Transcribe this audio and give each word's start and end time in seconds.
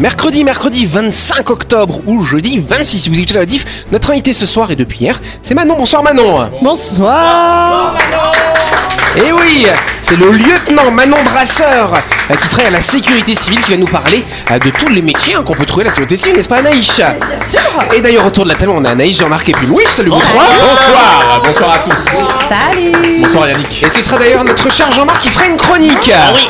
Mercredi, 0.00 0.44
mercredi 0.44 0.86
25 0.86 1.50
octobre 1.50 2.00
ou 2.06 2.22
jeudi 2.22 2.60
26 2.60 2.98
si 3.00 3.08
vous 3.08 3.18
écoutez 3.18 3.34
la 3.34 3.46
diff. 3.46 3.86
Notre 3.90 4.12
invité 4.12 4.32
ce 4.32 4.46
soir 4.46 4.70
et 4.70 4.76
depuis 4.76 5.00
hier, 5.00 5.20
c'est 5.42 5.54
Manon. 5.54 5.74
Bonsoir 5.76 6.04
Manon. 6.04 6.50
Bonsoir. 6.62 7.96
Et 9.20 9.32
oui, 9.32 9.66
c'est 10.00 10.16
le 10.16 10.30
lieutenant 10.30 10.90
Manon 10.92 11.16
Brasseur 11.24 11.92
euh, 12.30 12.34
qui 12.36 12.48
travaille 12.48 12.68
à 12.68 12.70
la 12.70 12.80
sécurité 12.80 13.34
civile 13.34 13.60
qui 13.60 13.72
va 13.72 13.76
nous 13.76 13.86
parler 13.86 14.24
euh, 14.50 14.58
de 14.60 14.70
tous 14.70 14.88
les 14.88 15.02
métiers 15.02 15.34
hein, 15.34 15.42
qu'on 15.44 15.54
peut 15.54 15.66
trouver 15.66 15.84
à 15.86 15.86
la 15.86 15.90
sécurité 15.90 16.16
civile, 16.16 16.36
n'est-ce 16.36 16.48
pas 16.48 16.58
Anaïs? 16.58 16.96
Bien 16.96 17.16
sûr. 17.44 17.60
Et 17.96 18.00
d'ailleurs 18.00 18.24
autour 18.26 18.44
de 18.44 18.50
la 18.50 18.54
table 18.54 18.72
on 18.76 18.84
a 18.84 18.90
Anaïs, 18.90 19.18
Jean-Marc 19.18 19.48
et 19.48 19.52
puis 19.52 19.66
Louis, 19.66 19.84
salut 19.88 20.10
vous 20.10 20.20
trois 20.20 20.44
Bonsoir, 20.60 21.42
bonsoir 21.44 21.70
à 21.72 21.78
tous. 21.78 22.04
Salut. 22.48 23.22
Bonsoir 23.22 23.48
Yannick. 23.48 23.82
Et 23.82 23.88
ce 23.88 24.00
sera 24.00 24.18
d'ailleurs 24.18 24.44
notre 24.44 24.70
cher 24.72 24.90
Jean-Marc 24.92 25.20
qui 25.20 25.30
fera 25.30 25.46
une 25.46 25.56
chronique 25.56 26.12
Ah 26.14 26.32
oui, 26.34 26.48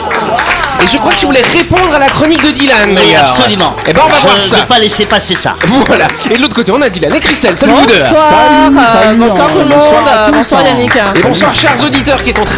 Et 0.82 0.87
je 0.87 0.98
crois 0.98 1.12
que 1.12 1.19
tu 1.19 1.27
voulais 1.27 1.43
répondre 1.57 1.95
à 1.95 1.98
la 1.98 2.09
chronique 2.09 2.43
de 2.45 2.51
Dylan 2.51 2.77
oui, 2.91 2.95
d'ailleurs 2.96 3.30
absolument. 3.30 3.74
Et 3.87 3.93
ben 3.95 4.02
on 4.05 4.09
va 4.10 4.16
Je 4.16 4.23
voir 4.23 4.37
ne 4.37 4.41
ça 4.43 4.57
vais 4.59 4.66
pas 4.66 4.79
laisser 4.79 5.07
passer 5.07 5.35
ça. 5.35 5.55
Voilà 5.87 6.07
Et 6.30 6.37
de 6.37 6.43
l'autre 6.43 6.55
côté 6.55 6.71
on 6.71 6.82
a 6.82 6.88
Dylan 6.91 7.15
et 7.15 7.21
Christelle, 7.21 7.57
salut 7.57 7.73
vous 7.73 7.87
deux 7.87 7.95
Bonsoir. 7.95 9.02
Euh, 9.07 9.15
bonsoir 9.15 9.46
tout 9.51 9.59
le 9.59 9.65
monde. 9.65 10.32
Bonsoir 10.32 10.62
Yannick. 10.66 10.93
Et 11.16 11.21
bonsoir 11.23 11.55
chers 11.55 11.82
auditeurs 11.82 12.23
qui 12.23 12.30
est 12.30 12.38
en 12.38 12.45
train 12.45 12.58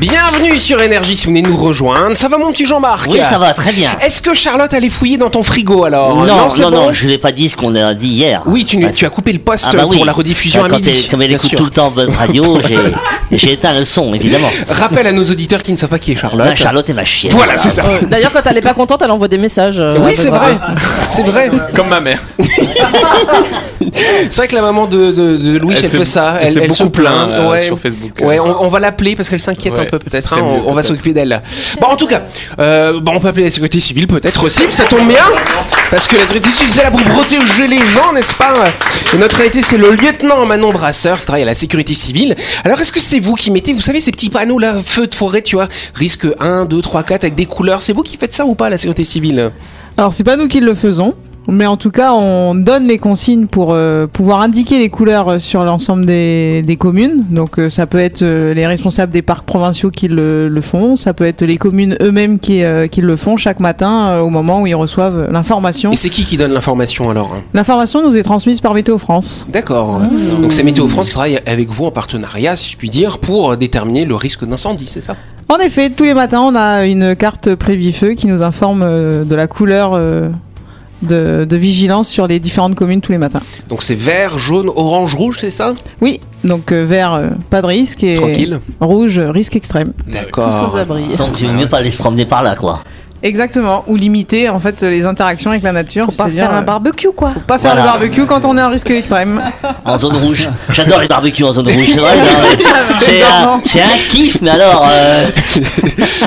Bienvenue 0.00 0.58
sur 0.58 0.80
Énergie 0.80 1.14
si 1.14 1.26
vous 1.26 1.30
venez 1.32 1.42
nous 1.42 1.56
rejoindre. 1.58 2.16
Ça 2.16 2.28
va 2.28 2.38
mon 2.38 2.50
petit 2.52 2.64
Jean-Marc 2.64 3.10
Oui, 3.10 3.20
ça 3.22 3.36
va 3.36 3.52
très 3.52 3.70
bien. 3.72 3.90
Est-ce 4.00 4.22
que 4.22 4.32
Charlotte 4.34 4.72
allait 4.72 4.88
fouiller 4.88 5.18
dans 5.18 5.28
ton 5.28 5.42
frigo 5.42 5.84
alors 5.84 6.16
Non, 6.16 6.24
non, 6.24 6.48
non, 6.58 6.70
bon 6.70 6.92
je 6.94 7.06
l'ai 7.06 7.18
pas 7.18 7.32
dit 7.32 7.50
ce 7.50 7.56
qu'on 7.56 7.74
a 7.74 7.92
dit 7.92 8.08
hier. 8.08 8.42
Oui, 8.46 8.64
tu, 8.64 8.78
tu 8.92 9.04
as 9.04 9.10
coupé 9.10 9.30
le 9.30 9.40
poste 9.40 9.66
Ah 9.72 9.76
bah 9.76 9.84
oui. 9.86 9.96
pour 9.98 10.06
la 10.06 10.12
rediffusion 10.12 10.62
Bah, 10.62 10.68
à 10.72 10.76
midi. 10.76 11.06
Comme 11.10 11.20
elle 11.20 11.32
écoute 11.32 11.46
sûr. 11.48 11.58
tout 11.58 11.66
le 11.66 11.70
temps 11.70 11.90
Buzz 11.90 12.08
Radio, 12.16 12.58
j'ai- 13.30 13.52
éteint 13.52 13.74
le 13.74 13.84
son, 13.84 14.14
évidemment. 14.14 14.48
Rappel 14.70 15.06
à 15.06 15.12
nos 15.12 15.24
auditeurs 15.24 15.62
qui 15.62 15.72
ne 15.72 15.76
savent 15.76 15.90
pas 15.90 15.98
qui 15.98 16.12
est 16.12 16.16
Charlotte. 16.16 16.56
Charlotte 16.56 16.88
est 16.88 16.94
ma 16.94 17.04
chienne. 17.04 17.34
Voilà, 17.36 17.58
c'est 17.58 17.68
ça. 17.68 17.82
D'ailleurs, 18.08 18.32
quand 18.32 18.40
elle 18.46 18.56
est 18.56 18.62
pas 18.62 18.72
contente, 18.74 19.02
elle 19.04 19.10
envoie 19.10 19.28
des 19.28 19.36
messages. 19.38 19.78
euh, 19.80 19.92
Oui, 19.98 20.12
c'est 20.14 20.30
vrai. 20.30 20.56
C'est 21.10 21.24
vrai. 21.26 21.50
Comme 21.76 21.88
ma 21.88 22.00
mère. 22.00 22.22
C'est 24.28 24.36
vrai 24.36 24.48
que 24.48 24.54
la 24.54 24.62
maman 24.62 24.86
de, 24.86 25.10
de, 25.12 25.36
de 25.36 25.58
Louis, 25.58 25.74
elle, 25.82 25.88
fait 25.88 26.04
ça. 26.04 26.36
elle 26.40 26.46
Elle, 26.48 26.52
s'est 26.52 26.60
elle 26.64 26.72
se 26.72 26.82
beaucoup 26.84 26.98
plaint. 27.00 27.28
euh, 27.30 27.50
ouais. 27.50 27.64
sur 27.66 27.78
Facebook. 27.78 28.12
Ouais, 28.22 28.38
on, 28.38 28.62
on 28.64 28.68
va 28.68 28.78
l'appeler 28.80 29.16
parce 29.16 29.28
qu'elle 29.30 29.40
s'inquiète 29.40 29.78
un 29.78 29.84
peu 29.86 29.98
peut-être. 29.98 30.34
hein. 30.34 30.42
On, 30.66 30.72
va 30.72 30.82
s'occuper 30.82 31.12
d'elle. 31.12 31.40
Bon, 31.80 31.88
en 31.88 31.96
tout 31.96 32.06
cas, 32.06 32.22
euh, 32.58 33.00
bon, 33.00 33.12
on 33.16 33.20
peut 33.20 33.28
appeler 33.28 33.44
la 33.44 33.50
sécurité 33.50 33.80
civile 33.80 34.06
peut-être 34.06 34.44
aussi. 34.44 34.62
Ça 34.70 34.84
tombe 34.84 35.08
bien 35.08 35.24
parce 35.90 36.06
que 36.06 36.16
la 36.16 36.22
sécurité 36.24 36.50
civile, 36.50 36.70
c'est 36.70 36.82
là 36.82 36.90
pour 36.90 37.02
protéger 37.02 37.66
les 37.68 37.78
gens, 37.78 38.12
n'est-ce 38.14 38.34
pas? 38.34 38.52
Et 39.14 39.16
notre 39.18 39.40
invité, 39.40 39.62
c'est 39.62 39.78
le 39.78 39.90
lieutenant 39.92 40.44
Manon 40.46 40.72
Brasseur 40.72 41.18
qui 41.20 41.26
travaille 41.26 41.42
à 41.42 41.46
la 41.46 41.54
sécurité 41.54 41.94
civile. 41.94 42.36
Alors, 42.64 42.80
est-ce 42.80 42.92
que 42.92 43.00
c'est 43.00 43.18
vous 43.18 43.34
qui 43.34 43.50
mettez, 43.50 43.72
vous 43.72 43.80
savez, 43.80 44.00
ces 44.00 44.12
petits 44.12 44.30
panneaux 44.30 44.58
là, 44.58 44.74
feu 44.84 45.06
de 45.06 45.14
forêt, 45.14 45.42
tu 45.42 45.56
vois, 45.56 45.68
risque 45.94 46.26
1, 46.38 46.66
2, 46.66 46.82
3, 46.82 47.02
4 47.02 47.24
avec 47.24 47.34
des 47.34 47.46
couleurs. 47.46 47.82
C'est 47.82 47.92
vous 47.92 48.02
qui 48.02 48.16
faites 48.16 48.32
ça 48.34 48.44
ou 48.44 48.54
pas, 48.54 48.68
la 48.70 48.78
sécurité 48.78 49.04
civile? 49.04 49.50
Alors 49.96 50.14
c'est 50.14 50.24
pas 50.24 50.36
nous 50.36 50.48
qui 50.48 50.60
le 50.60 50.74
faisons, 50.74 51.14
mais 51.48 51.66
en 51.66 51.76
tout 51.76 51.90
cas 51.90 52.12
on 52.12 52.54
donne 52.54 52.86
les 52.86 52.98
consignes 52.98 53.46
pour 53.46 53.72
euh, 53.72 54.06
pouvoir 54.06 54.40
indiquer 54.40 54.78
les 54.78 54.88
couleurs 54.88 55.28
euh, 55.28 55.38
sur 55.38 55.64
l'ensemble 55.64 56.06
des, 56.06 56.62
des 56.62 56.76
communes. 56.76 57.24
Donc 57.30 57.58
euh, 57.58 57.70
ça 57.70 57.86
peut 57.86 57.98
être 57.98 58.22
euh, 58.22 58.54
les 58.54 58.66
responsables 58.66 59.12
des 59.12 59.22
parcs 59.22 59.44
provinciaux 59.44 59.90
qui 59.90 60.08
le, 60.08 60.48
le 60.48 60.60
font, 60.60 60.96
ça 60.96 61.14
peut 61.14 61.24
être 61.24 61.42
les 61.42 61.56
communes 61.56 61.96
eux-mêmes 62.00 62.38
qui, 62.38 62.62
euh, 62.62 62.86
qui 62.86 63.00
le 63.00 63.16
font 63.16 63.36
chaque 63.36 63.60
matin 63.60 64.06
euh, 64.06 64.20
au 64.20 64.30
moment 64.30 64.62
où 64.62 64.66
ils 64.66 64.74
reçoivent 64.74 65.30
l'information. 65.30 65.90
Et 65.92 65.96
c'est 65.96 66.10
qui 66.10 66.24
qui 66.24 66.36
donne 66.36 66.52
l'information 66.52 67.10
alors? 67.10 67.32
Hein 67.34 67.42
L'information 67.54 68.02
nous 68.06 68.16
est 68.16 68.22
transmise 68.22 68.60
par 68.60 68.74
Météo 68.74 68.98
France. 68.98 69.46
D'accord. 69.52 70.00
Donc 70.40 70.52
c'est 70.52 70.62
Météo 70.62 70.86
France 70.88 71.06
qui 71.08 71.12
travaille 71.14 71.38
avec 71.46 71.68
vous 71.70 71.86
en 71.86 71.90
partenariat, 71.90 72.56
si 72.56 72.70
je 72.70 72.76
puis 72.76 72.90
dire, 72.90 73.18
pour 73.18 73.56
déterminer 73.56 74.04
le 74.04 74.14
risque 74.14 74.44
d'incendie, 74.44 74.88
c'est 74.88 75.00
ça? 75.00 75.16
En 75.48 75.58
effet, 75.58 75.90
tous 75.90 76.04
les 76.04 76.14
matins 76.14 76.42
on 76.42 76.54
a 76.54 76.84
une 76.86 77.16
carte 77.16 77.54
Prévifeu 77.56 78.10
qui 78.14 78.28
nous 78.28 78.42
informe 78.42 78.82
euh, 78.84 79.24
de 79.24 79.34
la 79.34 79.48
couleur 79.48 79.92
euh, 79.94 80.28
de, 81.02 81.44
de 81.48 81.56
vigilance 81.56 82.08
sur 82.08 82.26
les 82.26 82.38
différentes 82.40 82.74
communes 82.74 83.00
tous 83.00 83.12
les 83.12 83.18
matins. 83.18 83.40
Donc 83.68 83.82
c'est 83.82 83.94
vert, 83.94 84.38
jaune, 84.38 84.68
orange, 84.74 85.14
rouge, 85.14 85.36
c'est 85.38 85.50
ça? 85.50 85.74
Oui, 86.00 86.20
donc 86.44 86.72
euh, 86.72 86.84
vert, 86.84 87.14
euh, 87.14 87.28
pas 87.50 87.62
de 87.62 87.66
risque 87.66 88.02
et 88.04 88.14
Tranquille. 88.14 88.60
rouge, 88.80 89.18
risque 89.18 89.56
extrême. 89.56 89.92
D'accord. 90.06 90.68
vaut 90.68 91.52
mieux 91.52 91.68
pas 91.68 91.78
aller 91.78 91.90
se 91.90 91.98
promener 91.98 92.26
par 92.26 92.42
là, 92.42 92.54
quoi. 92.56 92.82
Exactement, 93.22 93.84
ou 93.86 93.96
limiter 93.96 94.48
en 94.48 94.58
fait 94.60 94.80
les 94.82 95.06
interactions 95.06 95.50
avec 95.50 95.62
la 95.62 95.72
nature. 95.72 96.06
Faut 96.06 96.12
pas 96.12 96.28
faire 96.28 96.52
un 96.54 96.60
euh, 96.60 96.62
barbecue, 96.62 97.10
quoi. 97.14 97.30
Faut 97.34 97.40
pas 97.40 97.58
faire 97.58 97.72
Voilà. 97.74 97.82
le 97.92 97.98
barbecue 98.00 98.24
quand 98.26 98.44
on 98.44 98.56
est 98.56 98.62
en 98.62 98.70
risque 98.70 98.90
extrême. 98.90 99.42
En 99.84 99.98
zone 99.98 100.16
rouge. 100.16 100.48
J'adore 100.72 101.00
les 101.00 101.08
barbecues 101.08 101.44
en 101.44 101.52
zone 101.52 101.66
rouge, 101.68 101.86
c'est 101.92 102.00
vrai. 102.00 102.16
non, 102.16 102.22
mais 102.42 102.64
C'est 103.00 103.22
un, 103.22 103.84
un 103.84 103.88
kiff, 104.10 104.38
mais 104.40 104.50
alors. 104.50 104.86
euh, 104.90 105.26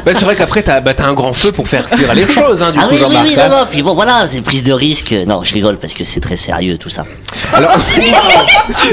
Bah, 0.05 0.11
c'est 0.13 0.25
vrai 0.25 0.35
qu'après 0.35 0.61
t'as 0.63 0.81
bah, 0.81 0.93
t'as 0.93 1.05
un 1.07 1.13
grand 1.13 1.33
feu 1.33 1.51
pour 1.51 1.67
faire 1.67 1.89
cuire 1.89 2.13
les 2.13 2.27
choses, 2.27 2.61
hein, 2.61 2.71
du 2.71 2.79
Ah 2.81 2.87
coup 2.87 2.95
oui, 2.95 3.01
oui, 3.07 3.15
oui, 3.23 3.35
hein. 3.39 3.49
non, 3.49 3.57
non, 3.59 3.63
puis 3.69 3.81
bon, 3.81 3.93
voilà, 3.93 4.25
c'est 4.29 4.41
prise 4.41 4.63
de 4.63 4.73
risque. 4.73 5.13
Non, 5.27 5.43
je 5.43 5.53
rigole 5.53 5.77
parce 5.77 5.93
que 5.93 6.03
c'est 6.05 6.19
très 6.19 6.35
sérieux 6.37 6.77
tout 6.77 6.89
ça. 6.89 7.03
Alors, 7.53 7.77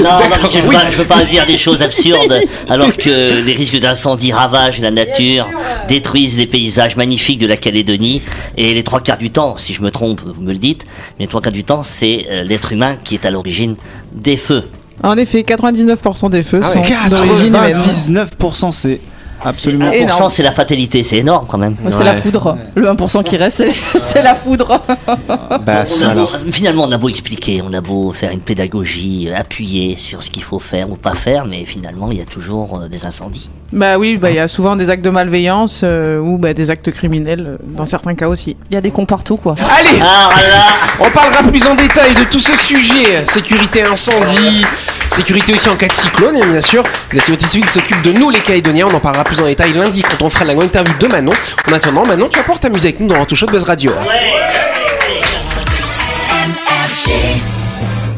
Non, 0.01 0.09
je 0.43 0.59
pas, 0.61 0.89
je 0.89 0.97
veux 0.97 1.05
pas 1.05 1.23
dire 1.23 1.45
des 1.45 1.57
choses 1.57 1.81
absurdes 1.81 2.39
alors 2.69 2.95
que 2.95 3.41
les 3.41 3.53
risques 3.53 3.79
d'incendie 3.79 4.31
ravagent 4.31 4.79
la 4.79 4.91
nature, 4.91 5.49
détruisent 5.87 6.37
les 6.37 6.47
paysages 6.47 6.95
magnifiques 6.95 7.39
de 7.39 7.47
la 7.47 7.57
Calédonie 7.57 8.21
et 8.57 8.73
les 8.73 8.83
trois 8.83 9.01
quarts 9.01 9.17
du 9.17 9.31
temps, 9.31 9.57
si 9.57 9.73
je 9.73 9.81
me 9.81 9.91
trompe, 9.91 10.21
vous 10.25 10.41
me 10.41 10.51
le 10.51 10.57
dites, 10.57 10.85
mais 11.17 11.25
les 11.25 11.27
trois 11.27 11.41
quarts 11.41 11.51
du 11.53 11.63
temps, 11.63 11.83
c'est 11.83 12.27
euh, 12.29 12.43
l'être 12.43 12.71
humain 12.71 12.97
qui 13.03 13.15
est 13.15 13.25
à 13.25 13.31
l'origine 13.31 13.75
des 14.11 14.37
feux. 14.37 14.63
En 15.03 15.17
effet, 15.17 15.41
99% 15.41 16.29
des 16.29 16.43
feux 16.43 16.59
Ah 16.61 16.77
ouais, 16.77 16.87
sont 16.87 17.15
d'origine 17.15 17.47
humaine. 17.47 17.79
99%, 17.79 18.71
c'est 18.71 19.01
absolument. 19.43 19.89
1%, 19.89 19.93
Énorme. 19.93 20.29
c'est 20.29 20.43
la 20.43 20.51
fatalité, 20.51 21.03
c'est 21.03 21.17
énorme 21.17 21.45
quand 21.47 21.57
même. 21.57 21.75
C'est 21.89 22.03
la 22.03 22.15
foudre. 22.15 22.57
Le 22.75 22.87
1% 22.87 23.23
qui 23.23 23.37
reste, 23.37 23.63
c'est- 23.97 24.21
la 24.23 24.35
foudre. 24.35 24.81
bah 25.65 25.79
On 25.81 25.85
ça 25.85 26.05
a 26.09 26.13
beau- 26.13 26.19
alors. 26.19 26.37
finalement, 26.51 26.83
on 26.87 26.91
a 26.91 26.97
beau 26.97 27.09
expliquer, 27.09 27.61
on 27.67 27.73
a 27.73 27.81
beau 27.81 28.11
faire 28.11 28.31
une 28.31 28.39
pédagogie, 28.41 29.29
euh, 29.29 29.37
appuyer 29.37 29.95
sur 29.97 30.23
ce 30.23 30.29
qu'il 30.29 30.43
faut 30.43 30.59
faire 30.59 30.89
ou 30.89 30.95
pas 30.95 31.13
faire, 31.15 31.45
mais 31.45 31.65
finalement, 31.65 32.09
il 32.11 32.17
y 32.17 32.21
a 32.21 32.25
toujours 32.25 32.79
euh, 32.83 32.87
des 32.87 33.05
incendies. 33.05 33.49
Bah 33.73 33.97
oui, 33.97 34.17
bah, 34.17 34.29
il 34.31 34.35
y 34.35 34.39
a 34.39 34.47
souvent 34.49 34.75
des 34.75 34.89
actes 34.89 35.03
de 35.05 35.09
malveillance 35.09 35.81
euh, 35.83 36.19
ou 36.19 36.37
bah, 36.37 36.53
des 36.53 36.69
actes 36.69 36.91
criminels 36.91 37.57
dans 37.63 37.85
certains 37.85 38.15
cas 38.15 38.27
aussi. 38.27 38.57
Il 38.69 38.73
y 38.73 38.77
a 38.77 38.81
des 38.81 38.91
cons 38.91 39.05
partout, 39.05 39.37
quoi. 39.37 39.55
Allez, 39.59 39.99
Ah 40.01 40.29
là 40.35 40.63
on 40.99 41.09
parlera 41.09 41.41
plus 41.43 41.65
en 41.65 41.75
détail 41.75 42.13
de 42.15 42.23
tout 42.25 42.39
ce 42.39 42.53
sujet. 42.55 43.25
Sécurité 43.25 43.81
incendie, 43.83 44.65
sécurité 45.07 45.53
aussi 45.53 45.69
en 45.69 45.75
cas 45.77 45.87
de 45.87 45.93
cyclone, 45.93 46.35
et 46.35 46.45
bien 46.45 46.61
sûr. 46.61 46.83
La 47.13 47.19
sécurité 47.19 47.45
civile 47.45 47.69
s'occupe 47.69 48.01
de 48.03 48.11
nous, 48.11 48.29
les 48.29 48.39
Calédoniens. 48.39 48.87
On 48.91 48.95
en 48.95 48.99
parlera 48.99 49.23
plus 49.31 49.41
en 49.41 49.45
détail 49.45 49.71
lundi 49.71 50.01
quand 50.01 50.25
on 50.25 50.29
fera 50.29 50.43
la 50.43 50.53
grande 50.53 50.65
interview 50.65 50.93
de 50.99 51.07
Manon. 51.07 51.31
En 51.69 51.71
attendant, 51.71 52.05
Manon, 52.05 52.27
tu 52.27 52.37
vas 52.37 52.43
pouvoir 52.43 52.59
t'amuser 52.59 52.89
avec 52.89 52.99
nous 52.99 53.07
dans 53.07 53.15
Rantou 53.15 53.33
Show 53.33 53.45
de 53.45 53.51
Buzz 53.51 53.63
Radio. 53.63 53.93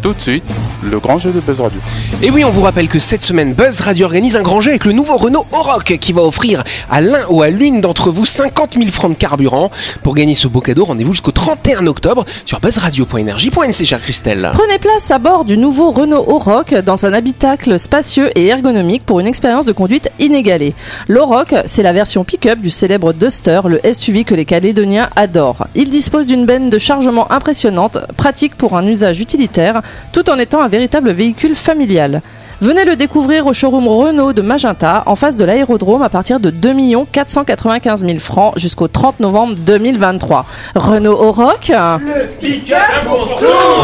Tout 0.01 0.13
de 0.13 0.19
suite, 0.19 0.43
le 0.89 0.99
grand 0.99 1.17
jeu 1.17 1.31
de 1.31 1.39
Buzz 1.39 1.61
Radio. 1.61 1.79
Et 2.21 2.29
oui, 2.29 2.43
on 2.43 2.49
vous 2.49 2.61
rappelle 2.61 2.87
que 2.87 2.99
cette 2.99 3.21
semaine, 3.21 3.53
Buzz 3.53 3.81
Radio 3.81 4.05
organise 4.05 4.35
un 4.35 4.41
grand 4.41 4.61
jeu 4.61 4.71
avec 4.71 4.85
le 4.85 4.91
nouveau 4.91 5.17
Renault 5.17 5.45
Oroch 5.51 5.97
qui 5.99 6.13
va 6.13 6.21
offrir 6.21 6.63
à 6.89 7.01
l'un 7.01 7.25
ou 7.29 7.41
à 7.41 7.49
l'une 7.49 7.81
d'entre 7.81 8.11
vous 8.11 8.25
50 8.25 8.75
000 8.75 8.89
francs 8.89 9.11
de 9.11 9.17
carburant. 9.17 9.71
Pour 10.03 10.15
gagner 10.15 10.35
ce 10.35 10.47
beau 10.47 10.61
cadeau, 10.61 10.85
rendez-vous 10.85 11.13
jusqu'au 11.13 11.31
31 11.31 11.87
octobre 11.87 12.25
sur 12.45 12.59
buzzradio.energie.nc, 12.59 13.85
chère 13.85 14.01
Christelle. 14.01 14.51
Prenez 14.53 14.79
place 14.79 15.11
à 15.11 15.19
bord 15.19 15.45
du 15.45 15.57
nouveau 15.57 15.91
Renault 15.91 16.25
Oroch 16.27 16.73
dans 16.73 17.05
un 17.05 17.13
habitacle 17.13 17.79
spacieux 17.79 18.29
et 18.37 18.47
ergonomique 18.47 19.05
pour 19.05 19.19
une 19.19 19.27
expérience 19.27 19.65
de 19.65 19.71
conduite 19.71 20.11
inégalée. 20.19 20.73
L'Oroch, 21.07 21.53
c'est 21.65 21.83
la 21.83 21.93
version 21.93 22.23
pick-up 22.23 22.59
du 22.59 22.69
célèbre 22.69 23.13
Duster, 23.13 23.61
le 23.67 23.79
SUV 23.93 24.23
que 24.23 24.35
les 24.35 24.45
Calédoniens 24.45 25.09
adorent. 25.15 25.67
Il 25.75 25.89
dispose 25.89 26.27
d'une 26.27 26.45
benne 26.45 26.69
de 26.69 26.77
chargement 26.77 27.31
impressionnante, 27.31 27.97
pratique 28.17 28.55
pour 28.55 28.77
un 28.77 28.85
usage 28.85 29.19
utilitaire, 29.19 29.81
tout 30.11 30.29
en 30.29 30.39
étant 30.39 30.61
un 30.61 30.67
véritable 30.73 31.11
véhicule 31.11 31.53
familial. 31.55 32.23
Venez 32.59 32.83
le 32.83 32.95
découvrir 32.95 33.45
au 33.45 33.53
showroom 33.53 33.87
Renault 33.87 34.33
de 34.33 34.41
Magenta, 34.41 35.03
en 35.05 35.15
face 35.15 35.37
de 35.37 35.45
l'aérodrome, 35.45 36.01
à 36.01 36.09
partir 36.09 36.39
de 36.39 36.49
2 36.49 36.73
495 37.11 38.03
000 38.03 38.17
francs 38.19 38.53
jusqu'au 38.57 38.87
30 38.87 39.19
novembre 39.19 39.53
2023. 39.59 40.47
Renault 40.73 41.19
Oroch 41.19 41.69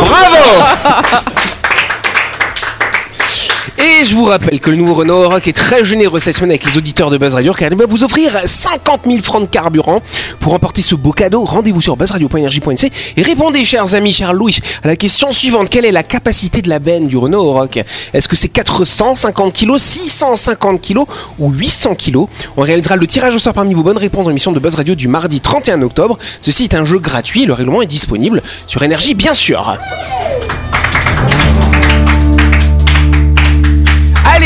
Bravo 0.10 0.44
Et 3.80 4.04
je 4.04 4.14
vous 4.14 4.26
rappelle 4.26 4.60
que 4.60 4.70
le 4.70 4.76
nouveau 4.76 4.94
Renault 4.94 5.24
Oroch 5.24 5.48
est 5.48 5.54
très 5.54 5.86
généreux 5.86 6.20
cette 6.20 6.36
semaine 6.36 6.52
avec 6.52 6.66
les 6.66 6.78
auditeurs 6.78 7.10
de 7.10 7.18
Buzz 7.18 7.34
Radio 7.34 7.54
car 7.54 7.72
il 7.72 7.78
va 7.78 7.86
vous 7.86 8.04
offrir 8.04 8.38
50 8.44 9.02
000 9.06 9.20
francs 9.20 9.44
de 9.44 9.48
carburant. 9.48 10.02
Pour 10.42 10.54
emporter 10.54 10.82
ce 10.82 10.96
beau 10.96 11.14
cadeau, 11.14 11.46
rendez-vous 11.46 11.80
sur 11.80 11.96
buzzradio.energie.nc 11.96 12.92
et 13.16 13.22
répondez, 13.22 13.64
chers 13.64 13.94
amis, 13.94 14.12
cher 14.12 14.34
Louis, 14.34 14.58
à 14.84 14.88
la 14.88 14.98
question 14.98 15.32
suivante. 15.32 15.70
Quelle 15.70 15.86
est 15.86 15.94
la 15.94 16.04
capacité 16.04 16.62
de 16.62 16.68
la 16.68 16.80
benne 16.80 17.08
du 17.08 17.16
Renault 17.16 17.46
Oroch 17.46 17.80
Est-ce 18.14 18.28
que 18.28 18.36
c'est 18.36 18.50
450 18.50 19.54
kg, 19.54 19.78
650 19.78 20.82
kg 20.82 21.00
ou 21.40 21.50
800 21.50 21.96
kg 21.96 22.26
On 22.58 22.62
réalisera 22.62 22.98
le 22.98 23.08
tirage 23.08 23.36
au 23.36 23.40
sort 23.40 23.54
parmi 23.54 23.74
vos 23.74 23.84
bonnes 23.84 23.98
réponses 23.98 24.26
dans 24.26 24.30
l'émission 24.30 24.52
de 24.52 24.60
Buzz 24.60 24.76
Radio 24.76 24.94
du 24.94 25.08
mardi 25.08 25.40
31 25.40 25.82
octobre. 25.84 26.18
Ceci 26.42 26.66
est 26.66 26.74
un 26.74 26.84
jeu 26.84 27.00
gratuit, 27.00 27.46
le 27.46 27.54
règlement 27.54 27.82
est 27.82 27.88
disponible 27.88 28.42
sur 28.68 28.84
Énergie 28.84 29.14
bien 29.14 29.34
sûr. 29.34 29.78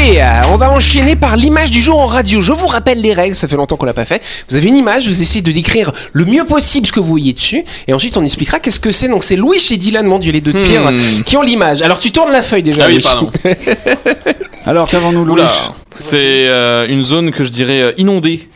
Allez, 0.05 0.19
euh, 0.19 0.41
on 0.51 0.57
va 0.57 0.69
enchaîner 0.69 1.15
par 1.15 1.37
l'image 1.37 1.71
du 1.71 1.79
jour 1.79 1.97
en 1.97 2.07
radio. 2.07 2.41
Je 2.41 2.51
vous 2.51 2.67
rappelle 2.67 2.99
les 2.99 3.13
règles, 3.13 3.35
ça 3.35 3.47
fait 3.47 3.55
longtemps 3.55 3.77
qu'on 3.77 3.85
l'a 3.85 3.93
pas 3.93 4.03
fait. 4.03 4.21
Vous 4.49 4.55
avez 4.57 4.67
une 4.67 4.75
image, 4.75 5.07
vous 5.07 5.21
essayez 5.21 5.41
de 5.41 5.51
décrire 5.53 5.93
le 6.11 6.25
mieux 6.25 6.43
possible 6.43 6.85
ce 6.85 6.91
que 6.91 6.99
vous 6.99 7.07
voyez 7.07 7.31
dessus, 7.31 7.63
et 7.87 7.93
ensuite 7.93 8.17
on 8.17 8.23
expliquera 8.23 8.59
qu'est-ce 8.59 8.81
que 8.81 8.91
c'est. 8.91 9.07
Donc 9.07 9.23
c'est 9.23 9.37
Louis 9.37 9.59
et 9.71 9.77
Dylan, 9.77 10.05
mon 10.05 10.19
dieu, 10.19 10.33
les 10.33 10.41
deux 10.41 10.51
de 10.51 10.61
pire, 10.63 10.91
Hmm. 10.91 11.23
qui 11.25 11.37
ont 11.37 11.41
l'image. 11.41 11.81
Alors 11.83 11.99
tu 11.99 12.11
tournes 12.11 12.31
la 12.33 12.43
feuille 12.43 12.63
déjà, 12.63 12.81
Ah 12.83 12.87
oui, 12.87 12.95
Louis. 12.95 13.03
pardon. 13.03 13.31
Alors, 14.65 14.89
qu'avons-nous, 14.89 15.23
Louis? 15.23 15.41
C'est 15.99 16.17
euh, 16.49 16.85
une 16.89 17.03
zone 17.03 17.31
que 17.31 17.43
je 17.45 17.49
dirais 17.49 17.81
euh, 17.81 17.91
inondée, 17.97 18.49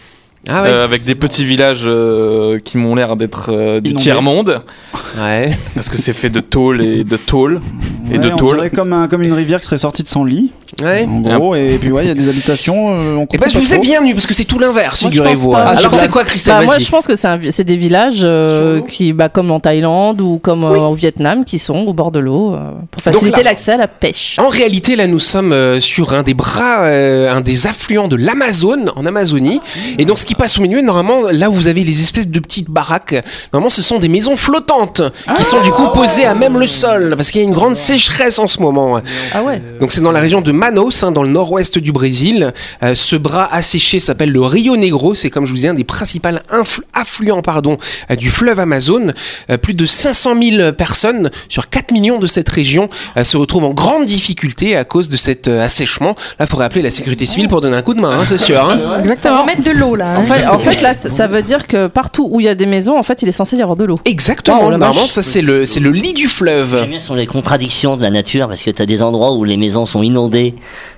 Ah 0.50 0.64
ouais. 0.64 0.70
euh, 0.70 0.84
avec 0.84 1.06
des 1.06 1.16
petits 1.16 1.46
villages 1.46 1.82
euh, 1.86 2.60
qui 2.60 2.78
m'ont 2.78 2.96
l'air 2.96 3.16
d'être 3.16 3.52
euh, 3.54 3.80
du 3.80 3.94
tiers 3.94 4.22
monde, 4.22 4.62
Ouais. 5.18 5.52
parce 5.76 5.88
que 5.90 5.98
c'est 5.98 6.14
fait 6.14 6.30
de 6.30 6.40
tôle 6.42 6.82
et 6.82 7.04
de 7.06 7.18
tôle 7.18 7.62
et 8.12 8.18
de 8.18 8.30
on 8.32 8.36
tôle. 8.38 8.56
dirait 8.56 8.70
comme, 8.70 8.94
un, 8.94 9.08
comme 9.08 9.22
une 9.24 9.34
rivière 9.34 9.60
qui 9.60 9.66
serait 9.66 9.78
sortie 9.78 10.04
de 10.04 10.10
son 10.10 10.24
lit, 10.24 10.52
Ouais. 10.82 11.08
en 11.10 11.22
gros. 11.22 11.56
Et 11.56 11.78
puis, 11.80 11.92
ouais, 11.92 12.04
il 12.06 12.08
y 12.08 12.12
a 12.12 12.16
des 12.16 12.28
habitations. 12.30 12.90
euh, 12.90 13.16
on 13.16 13.24
Et 13.24 13.28
comprend 13.28 13.46
ben 13.46 13.50
je 13.50 13.54
pas 13.56 13.60
vous 13.60 13.74
ai 13.74 13.78
trop. 13.78 13.82
bien 13.84 14.06
eu 14.06 14.14
parce 14.14 14.26
que 14.28 14.34
c'est 14.34 14.44
tout 14.44 14.60
l'inverse, 14.60 15.02
Moi, 15.02 15.12
je 15.12 15.16
figurez-vous. 15.18 15.52
pense 15.52 15.54
pas. 15.64 15.70
Alors 15.70 15.92
Ah, 15.92 15.96
c'est 15.98 16.06
bah, 16.08 16.12
quoi, 16.12 16.24
Christelle 16.26 16.54
Bah, 16.56 16.64
moi, 16.66 16.74
Vas-y. 16.76 16.84
je 16.84 16.92
pense 16.92 17.08
que 17.08 17.16
c'est 17.16 17.28
un 17.28 17.38
vi- 17.38 17.52
c'est 17.52 17.64
des 17.64 17.78
villages 17.78 18.20
euh, 18.24 18.82
qui, 18.90 19.14
bah, 19.14 19.30
comme 19.30 19.50
en 19.52 19.60
Thaïlande 19.60 20.22
ou 20.22 20.40
comme 20.40 20.64
euh, 20.64 20.78
au 20.80 20.94
Vietnam, 20.94 21.44
qui 21.46 21.58
sont 21.60 21.80
au 21.88 21.94
bord 21.94 22.12
de 22.12 22.20
l'eau 22.20 22.54
euh, 22.54 22.72
pour 22.92 23.02
faciliter 23.02 23.38
là- 23.38 23.52
l'accès 23.52 23.72
à 23.74 23.78
la 23.78 23.88
pêche. 23.88 24.38
En 24.40 24.50
réalité, 24.50 24.96
là, 24.96 25.08
nous 25.08 25.20
sommes 25.20 25.52
euh, 25.54 25.80
sur 25.80 26.14
un 26.14 26.22
des 26.24 26.34
bras, 26.34 26.82
euh, 26.84 27.34
un 27.34 27.42
des 27.42 27.66
affluents 27.68 28.08
de 28.08 28.16
l'Amazone, 28.18 28.92
en 28.96 29.06
Amazonie. 29.06 29.60
Et 29.98 30.06
donc, 30.06 30.20
ce 30.20 30.26
qui 30.26 30.36
passe 30.36 30.58
au 30.60 30.62
milieu, 30.62 30.82
normalement, 30.82 31.22
là 31.32 31.50
où 31.50 31.54
vous 31.54 31.68
avez 31.68 31.84
les 31.84 32.02
espèces 32.02 32.28
de 32.30 32.40
petites 32.40 32.70
baraques, 32.70 33.16
normalement, 33.54 33.70
ce 33.70 33.82
sont 33.82 34.00
des 34.00 34.10
maisons 34.10 34.36
flottantes 34.36 35.02
qui 35.36 35.44
sont 35.44 35.62
du 35.62 35.72
coup 35.72 35.88
posées 35.94 36.26
à 36.26 36.36
même 36.36 36.58
le 36.60 36.68
sol, 36.68 37.14
parce 37.16 37.32
qu'il 37.32 37.42
y 37.42 37.44
a 37.44 37.48
une 37.48 37.54
grande 37.54 37.76
sécheresse 37.98 38.40
en 38.40 38.48
ce 38.48 38.60
moment. 38.62 39.02
Ah 39.34 39.44
ouais. 39.44 39.62
Donc, 39.80 39.92
c'est 39.92 40.02
dans 40.02 40.12
la 40.12 40.20
région 40.20 40.42
de 40.42 40.52
Manaus, 40.52 41.04
hein, 41.04 41.12
dans 41.12 41.24
le 41.24 41.30
nord-ouest 41.30 41.80
du 41.80 41.92
Brésil. 41.92 42.54
Euh, 42.84 42.96
ce 42.96 43.16
bras 43.16 43.50
asséché 43.52 44.00
s'appelle 44.00 44.32
le 44.32 44.42
Rio 44.42 44.78
Negro. 44.78 45.16
C'est, 45.16 45.30
comme 45.30 45.46
je 45.46 45.52
vous 45.52 45.56
disais, 45.56 45.70
un 45.70 45.74
des 45.74 45.84
principaux 45.84 46.30
affluents, 46.94 47.42
pardon, 47.42 47.78
euh, 48.12 48.16
du 48.16 48.30
fleuve 48.30 48.60
Amazone. 48.60 49.14
Euh, 49.50 49.58
plus 49.58 49.74
de 49.74 49.86
500 49.86 50.36
000 50.42 50.72
personnes 50.74 51.30
sur 51.50 51.70
4 51.70 51.92
millions 51.92 52.20
de 52.20 52.28
cette 52.28 52.50
région 52.50 52.90
euh, 53.18 53.24
se 53.24 53.38
retrouvent 53.38 53.66
en 53.66 53.74
grande 53.74 54.06
difficulté 54.06 54.76
à 54.76 54.84
cause 54.84 55.10
de 55.10 55.18
cet 55.18 55.48
euh, 55.48 55.64
assèchement. 55.64 56.16
Là, 56.40 56.46
il 56.46 56.48
faudrait 56.48 56.66
appeler 56.66 56.82
la 56.82 56.92
sécurité 56.92 57.26
civile 57.26 57.48
pour 57.48 57.62
donner 57.62 57.78
un 57.78 57.82
coup 57.82 57.94
de 57.94 58.02
main, 58.02 58.20
hein, 58.20 58.24
c'est 58.26 58.38
sûr. 58.38 58.60
hein. 58.64 58.80
Exactement. 59.00 59.46
mettre 59.46 59.64
de 59.64 59.72
l'eau 59.72 59.96
là. 59.96 60.18
En 60.18 60.22
hein. 60.22 60.24
fait, 60.26 60.46
en 60.46 60.60
fait, 60.60 60.82
là, 60.82 60.94
ça 60.94 61.28
veut 61.28 61.42
dire 61.42 61.68
que 61.68 61.88
partout 61.88 62.28
où 62.32 62.40
il 62.40 62.46
y 62.46 62.50
a 62.50 62.56
des 62.56 62.66
maisons, 62.66 62.98
en 62.98 63.04
fait, 63.04 63.22
il 63.22 63.30
est 63.30 63.34
censé 63.34 63.58
y 63.58 63.62
avoir 63.62 63.78
de 63.78 63.86
l'eau. 63.86 63.96
Exactement. 64.06 64.60
Oh, 64.62 64.70
Normalement, 64.70 65.08
ça 65.08 65.22
c'est 65.24 65.42
le 65.42 65.66
c'est 65.66 65.80
le 65.80 65.92
lit 65.92 66.14
du 66.14 66.28
fleuve. 66.28 66.78
J'aime 66.82 66.90
bien 66.90 67.00
sont 67.00 67.16
les 67.16 67.28
contradictions 67.28 67.87
de 67.96 68.02
la 68.02 68.10
nature 68.10 68.48
parce 68.48 68.62
que 68.62 68.72
tu 68.72 68.82
as 68.82 68.86
des 68.86 69.02
endroits 69.02 69.34
où 69.34 69.44
les 69.46 69.56
maisons 69.56 69.86
sont 69.86 70.04
inondées 70.04 70.56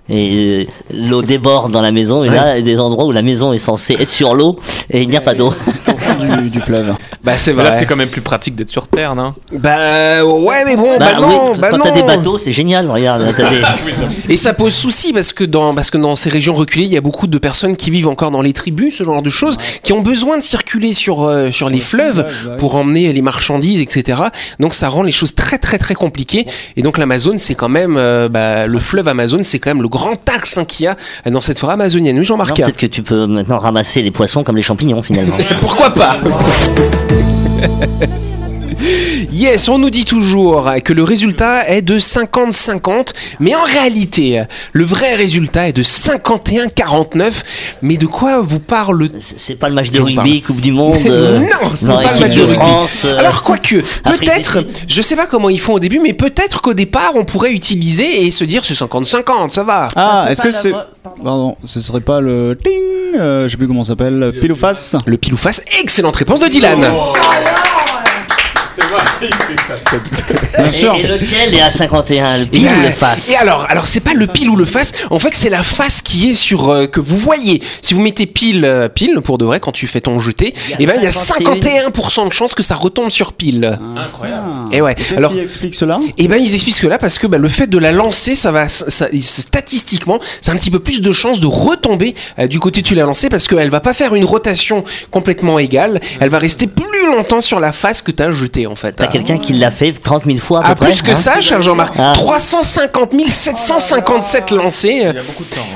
et 0.09 0.65
euh, 0.91 0.93
l'eau 0.93 1.21
déborde 1.21 1.71
dans 1.71 1.81
la 1.81 1.91
maison 1.91 2.23
et 2.23 2.29
là 2.29 2.57
il 2.57 2.65
y 2.65 2.71
a 2.71 2.75
des 2.75 2.79
endroits 2.79 3.05
où 3.05 3.11
la 3.11 3.21
maison 3.21 3.53
est 3.53 3.59
censée 3.59 3.95
être 3.99 4.09
sur 4.09 4.33
l'eau 4.35 4.59
et 4.89 5.01
il 5.01 5.09
n'y 5.09 5.17
a 5.17 5.21
pas 5.21 5.33
d'eau. 5.35 5.53
Au 5.87 5.97
fond 5.97 6.15
du, 6.41 6.49
du 6.49 6.59
fleuve. 6.59 6.93
Bah 7.21 7.33
c'est 7.37 7.53
là, 7.53 7.73
c'est 7.73 7.85
quand 7.85 7.97
même 7.97 8.07
plus 8.07 8.21
pratique 8.21 8.55
d'être 8.55 8.69
sur 8.69 8.87
Terre, 8.87 9.13
non? 9.13 9.33
Bah 9.51 10.23
ouais, 10.23 10.63
mais 10.65 10.77
bon, 10.77 10.97
bah, 10.97 11.09
Bah 11.13 11.19
non, 11.19 11.51
oui, 11.51 11.59
bah 11.59 11.67
quand 11.69 11.77
non. 11.77 11.83
t'as 11.83 11.91
des 11.91 12.01
bateaux 12.03 12.37
c'est 12.37 12.53
génial, 12.53 12.89
regarde. 12.89 13.23
des- 13.35 13.61
Et 14.33 14.37
ça 14.37 14.53
pose 14.53 14.73
souci 14.73 15.11
parce 15.11 15.33
que 15.33 15.43
dans 15.43 15.75
parce 15.75 15.89
que 15.91 15.97
dans 15.97 16.15
ces 16.15 16.29
régions 16.29 16.53
reculées, 16.55 16.85
il 16.85 16.93
y 16.93 16.97
a 16.97 17.01
beaucoup 17.01 17.27
de 17.27 17.37
personnes 17.37 17.75
qui 17.75 17.91
vivent 17.91 18.07
encore 18.07 18.31
dans 18.31 18.41
les 18.41 18.53
tribus, 18.53 18.95
ce 18.95 19.03
genre 19.03 19.21
de 19.21 19.29
choses, 19.29 19.57
qui 19.83 19.91
ont 19.91 20.01
besoin 20.01 20.37
de 20.37 20.43
circuler 20.43 20.93
sur 20.93 21.23
euh, 21.23 21.51
sur 21.51 21.69
les 21.69 21.81
fleuves 21.81 22.25
pour 22.57 22.75
emmener 22.75 23.11
les 23.11 23.21
marchandises, 23.21 23.81
etc. 23.81 24.21
Donc 24.61 24.73
ça 24.73 24.87
rend 24.87 25.03
les 25.03 25.11
choses 25.11 25.35
très 25.35 25.57
très 25.57 25.77
très 25.77 25.95
compliquées. 25.95 26.45
Et 26.77 26.81
donc 26.81 26.97
l'Amazone, 26.97 27.37
c'est 27.37 27.55
quand 27.55 27.69
même 27.69 27.97
euh, 27.97 28.29
bah, 28.29 28.65
le 28.65 28.79
fleuve 28.79 29.09
Amazone, 29.09 29.43
c'est 29.43 29.59
quand 29.59 29.71
même 29.71 29.81
le 29.81 29.89
grand 29.89 29.98
axe 30.33 30.57
hein, 30.57 30.65
qu'il 30.65 30.85
y 30.85 30.87
a 30.87 30.95
dans 31.29 31.41
cette 31.41 31.59
forêt 31.59 31.73
amazonienne. 31.73 32.17
Oui, 32.17 32.25
Jean-Marc. 32.25 32.55
Peut-être 32.55 32.77
que 32.77 32.85
tu 32.85 33.03
peux 33.03 33.27
maintenant 33.27 33.59
ramasser 33.59 34.01
les 34.01 34.11
poissons 34.11 34.43
comme 34.43 34.55
les 34.55 34.61
champignons 34.61 35.01
finalement. 35.01 35.35
Pourquoi 35.61 35.93
pas? 35.93 36.17
Yes, 39.31 39.69
on 39.69 39.77
nous 39.77 39.89
dit 39.89 40.05
toujours 40.05 40.69
que 40.83 40.93
le 40.93 41.03
résultat 41.03 41.67
est 41.67 41.81
de 41.81 41.97
50-50, 41.99 43.09
mais 43.39 43.55
en 43.55 43.63
réalité, 43.63 44.43
le 44.73 44.83
vrai 44.83 45.15
résultat 45.15 45.69
est 45.69 45.73
de 45.73 45.83
51-49. 45.83 47.31
Mais 47.81 47.97
de 47.97 48.05
quoi 48.05 48.41
vous 48.41 48.59
parle 48.59 49.09
C'est 49.37 49.55
pas 49.55 49.69
le 49.69 49.75
match 49.75 49.91
de 49.91 50.01
rugby, 50.01 50.41
Coupe 50.41 50.61
du 50.61 50.71
Monde. 50.71 50.97
euh, 51.07 51.39
Non, 51.39 51.75
ce 51.75 51.85
non, 51.87 51.97
n'est 51.97 52.03
pas 52.03 52.13
le 52.13 52.19
match 52.19 52.35
de 52.35 52.41
de 52.41 52.45
rugby. 52.45 52.55
France. 52.57 53.01
euh, 53.05 53.17
Alors 53.19 53.43
quoique, 53.43 53.75
peut-être, 54.03 54.63
je 54.87 55.01
sais 55.01 55.15
pas 55.15 55.25
comment 55.25 55.49
ils 55.49 55.59
font 55.59 55.73
au 55.73 55.79
début, 55.79 55.99
mais 55.99 56.13
peut-être 56.13 56.61
qu'au 56.61 56.73
départ 56.73 57.11
on 57.15 57.25
pourrait 57.25 57.51
utiliser 57.51 58.23
et 58.25 58.31
se 58.31 58.43
dire 58.43 58.65
c'est 58.65 58.73
50-50, 58.73 59.51
ça 59.51 59.63
va. 59.63 59.87
Ah, 59.95 60.23
c'est 60.25 60.31
est-ce 60.33 60.41
que 60.41 60.51
c'est. 60.51 60.71
pardon. 61.23 61.55
Ce 61.65 61.81
serait 61.81 62.01
pas 62.01 62.19
le. 62.21 62.57
Ting 62.63 62.73
euh, 63.19 63.45
Je 63.45 63.49
sais 63.51 63.57
plus 63.57 63.67
comment 63.67 63.83
ça 63.83 63.89
s'appelle. 63.89 64.33
Pile 64.39 64.51
ou 64.51 64.55
face 64.57 64.95
Le 65.05 65.17
pile 65.17 65.33
ou 65.33 65.37
face, 65.37 65.61
excellente 65.81 66.15
réponse 66.15 66.39
de 66.39 66.47
Dylan. 66.47 66.91
Bien 70.57 70.71
sûr. 70.71 70.95
Et, 70.95 70.99
et 71.01 71.07
lequel 71.07 71.53
est 71.55 71.61
à 71.61 71.71
51 71.71 72.37
Le 72.39 72.45
pile 72.45 72.67
ou 72.67 72.81
le 72.81 72.89
face? 72.89 73.29
et 73.29 73.35
alors, 73.35 73.65
alors 73.69 73.87
c'est 73.87 73.99
pas 73.99 74.13
le 74.13 74.27
pile 74.27 74.49
ou 74.49 74.55
le 74.55 74.65
face. 74.65 74.91
En 75.09 75.19
fait, 75.19 75.31
c'est 75.33 75.49
la 75.49 75.63
face 75.63 76.01
qui 76.01 76.29
est 76.29 76.33
sur 76.33 76.69
euh, 76.69 76.87
que 76.87 76.99
vous 76.99 77.17
voyez. 77.17 77.61
Si 77.81 77.93
vous 77.93 78.01
mettez 78.01 78.25
pile, 78.25 78.65
euh, 78.65 78.87
pile 78.89 79.19
pour 79.21 79.37
de 79.37 79.45
vrai 79.45 79.59
quand 79.59 79.71
tu 79.71 79.87
fais 79.87 80.01
ton 80.01 80.19
jeté, 80.19 80.53
Il 80.65 80.71
y 80.71 80.73
a 80.73 80.81
et 80.81 80.85
ben 80.85 80.95
il 80.97 81.03
y 81.03 81.07
a 81.07 81.11
51. 81.11 81.89
51% 81.89 82.27
de 82.27 82.31
chances 82.33 82.53
que 82.55 82.63
ça 82.63 82.75
retombe 82.75 83.09
sur 83.09 83.33
pile. 83.33 83.79
Incroyable. 83.97 84.43
Et 84.71 84.81
ouais. 84.81 84.95
Qu'est-ce 84.95 85.15
Alors, 85.15 85.31
qui 85.33 85.39
explique 85.39 85.75
cela? 85.75 85.99
Et 86.17 86.27
ben 86.27 86.37
ils 86.37 86.53
expliquent 86.55 86.79
que 86.79 86.87
là 86.87 86.97
parce 86.97 87.17
que 87.19 87.27
bah, 87.27 87.37
le 87.37 87.49
fait 87.49 87.67
de 87.67 87.77
la 87.77 87.91
lancer, 87.91 88.35
ça 88.35 88.51
va, 88.51 88.67
ça, 88.67 89.07
statistiquement, 89.21 90.19
c'est 90.41 90.51
un 90.51 90.55
petit 90.55 90.71
peu 90.71 90.79
plus 90.79 91.01
de 91.01 91.11
chances 91.11 91.39
de 91.39 91.47
retomber 91.47 92.15
euh, 92.37 92.47
du 92.47 92.59
côté 92.59 92.79
où 92.81 92.83
tu 92.83 92.95
l'as 92.95 93.05
lancée 93.05 93.29
parce 93.29 93.47
qu'elle 93.47 93.69
va 93.69 93.79
pas 93.79 93.93
faire 93.93 94.15
une 94.15 94.25
rotation 94.25 94.83
complètement 95.11 95.59
égale. 95.59 95.99
Elle 96.19 96.29
va 96.29 96.37
rester 96.37 96.67
plus 96.67 97.05
longtemps 97.07 97.41
sur 97.41 97.59
la 97.59 97.71
face 97.71 98.01
que 98.01 98.11
t'as 98.11 98.31
jeté 98.31 98.67
en 98.67 98.75
fait. 98.75 98.95
Quelqu'un 99.11 99.37
qui 99.37 99.53
l'a 99.53 99.71
fait 99.71 99.91
30 99.93 100.25
000 100.25 100.37
fois 100.39 100.59
à 100.59 100.61
peu 100.63 100.67
Ah, 100.71 100.75
près 100.75 100.89
plus 100.91 101.01
que 101.01 101.11
hein 101.11 101.15
ça, 101.15 101.39
cher 101.41 101.61
Jean-Marc. 101.61 101.93
Ah. 101.97 102.13
350 102.15 103.13
757 103.27 104.51
lancés. 104.51 105.01
euh, 105.05 105.13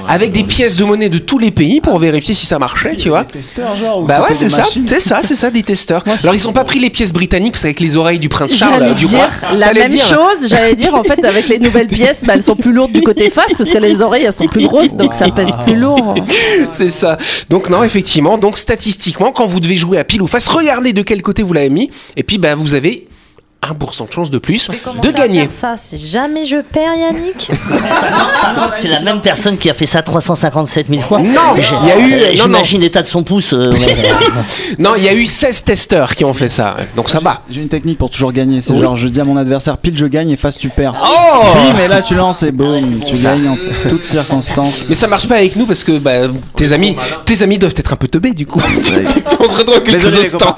Avec 0.07 0.31
des 0.31 0.43
pièces 0.43 0.75
de 0.75 0.83
monnaie 0.83 1.09
de 1.09 1.17
tous 1.17 1.39
les 1.39 1.51
pays 1.51 1.81
pour 1.81 1.97
vérifier 1.99 2.33
si 2.33 2.45
ça 2.45 2.59
marchait, 2.59 2.95
tu 2.95 3.09
vois. 3.09 3.23
Testeurs, 3.23 3.75
genre 3.75 4.01
Bah 4.03 4.21
ouais, 4.21 4.33
c'est 4.33 4.45
des 4.45 4.49
ça, 4.51 4.63
c'est 4.87 4.99
ça, 4.99 5.19
c'est 5.23 5.35
ça, 5.35 5.49
des 5.51 5.63
testeurs. 5.63 6.03
Alors 6.21 6.35
ils 6.35 6.47
ont 6.47 6.53
pas 6.53 6.63
pris 6.63 6.79
les 6.79 6.89
pièces 6.89 7.13
britanniques 7.13 7.53
parce 7.53 7.63
qu'avec 7.63 7.79
les 7.79 7.97
oreilles 7.97 8.19
du 8.19 8.29
prince 8.29 8.55
Charles, 8.55 8.83
euh, 8.83 8.93
du 8.93 9.05
roi. 9.05 9.27
la 9.55 9.73
même 9.73 9.89
dire. 9.91 10.05
chose. 10.05 10.47
J'allais 10.47 10.75
dire 10.75 10.93
en 10.95 11.03
fait 11.03 11.23
avec 11.23 11.47
les 11.47 11.59
nouvelles 11.59 11.87
pièces, 11.99 12.23
bah, 12.25 12.33
elles 12.35 12.43
sont 12.43 12.55
plus 12.55 12.71
lourdes 12.73 12.91
du 12.91 13.01
côté 13.01 13.29
face 13.29 13.53
parce 13.57 13.69
que 13.69 13.77
les 13.77 14.01
oreilles 14.01 14.23
elles 14.25 14.33
sont 14.33 14.47
plus 14.47 14.67
grosses, 14.67 14.93
donc 14.93 15.13
ça 15.13 15.29
pèse 15.29 15.51
plus 15.65 15.75
lourd. 15.75 16.15
C'est 16.71 16.91
ça. 16.91 17.17
Donc 17.49 17.69
non, 17.69 17.83
effectivement, 17.83 18.37
donc 18.37 18.57
statistiquement, 18.57 19.31
quand 19.31 19.45
vous 19.45 19.59
devez 19.59 19.75
jouer 19.75 19.97
à 19.97 20.03
pile 20.03 20.21
ou 20.21 20.27
face, 20.27 20.47
regardez 20.47 20.93
de 20.93 21.01
quel 21.01 21.21
côté 21.21 21.43
vous 21.43 21.53
l'avez 21.53 21.69
mis, 21.69 21.89
et 22.17 22.23
puis 22.23 22.37
bah 22.37 22.55
vous 22.55 22.73
avez 22.73 23.07
1% 23.63 24.07
de 24.07 24.13
chance 24.13 24.29
de 24.31 24.37
plus 24.37 24.69
de 25.01 25.11
gagner. 25.11 25.47
ça, 25.49 25.75
si 25.77 25.97
jamais 25.97 26.43
je 26.43 26.57
perds 26.57 26.95
Yannick. 26.95 27.51
C'est 28.77 28.87
la 28.87 29.01
même 29.01 29.21
personne 29.21 29.57
qui 29.57 29.69
a 29.69 29.73
fait 29.73 29.85
ça 29.85 30.01
357 30.01 30.87
000 30.89 31.01
fois. 31.01 31.19
Non, 31.19 31.55
il 31.55 31.87
y 31.87 31.91
a 31.91 31.99
eu- 31.99 32.35
non, 32.37 32.43
J'imagine 32.43 32.81
l'état 32.81 33.01
de 33.01 33.07
son 33.07 33.23
pouce. 33.23 33.53
euh, 33.53 33.71
ouais. 33.71 33.77
Non, 34.79 34.91
il 34.97 35.03
y 35.03 35.09
a 35.09 35.13
eu 35.13 35.25
16 35.25 35.63
testeurs 35.63 36.15
qui 36.15 36.25
ont 36.25 36.33
fait 36.33 36.49
ça, 36.49 36.75
donc 36.95 37.09
ça 37.09 37.19
va. 37.19 37.41
J'ai 37.49 37.61
une 37.61 37.67
technique 37.69 37.97
pour 37.97 38.09
toujours 38.09 38.31
gagner. 38.31 38.61
C'est 38.61 38.77
genre, 38.79 38.95
je 38.95 39.07
dis 39.07 39.21
à 39.21 39.23
mon 39.23 39.37
adversaire, 39.37 39.77
pile 39.77 39.95
je 39.97 40.05
gagne 40.05 40.29
et 40.31 40.37
face 40.37 40.57
tu 40.57 40.69
perds. 40.69 40.95
Oh 41.03 41.41
Oui, 41.55 41.73
mais 41.77 41.87
là 41.87 42.01
tu 42.01 42.15
lances 42.15 42.43
et 42.43 42.51
boum, 42.51 42.99
tu 43.07 43.15
gagnes 43.17 43.47
en 43.49 43.57
toutes 43.89 44.03
circonstances. 44.03 44.85
Mais 44.89 44.95
ça 44.95 45.07
marche 45.07 45.27
pas 45.27 45.35
avec 45.35 45.55
nous 45.55 45.65
parce 45.65 45.83
que 45.83 45.97
bah, 45.99 46.27
tes 46.55 46.71
amis, 46.71 46.95
tes 47.25 47.41
amis 47.43 47.57
doivent 47.59 47.73
être 47.77 47.93
un 47.93 47.97
peu 47.97 48.07
teubés 48.07 48.33
du 48.33 48.45
coup. 48.45 48.61
On 49.39 49.47
se 49.49 49.55
retrouve 49.55 49.81
quelques 49.83 50.01
Désolé, 50.03 50.23
les 50.23 50.35
instants. 50.35 50.57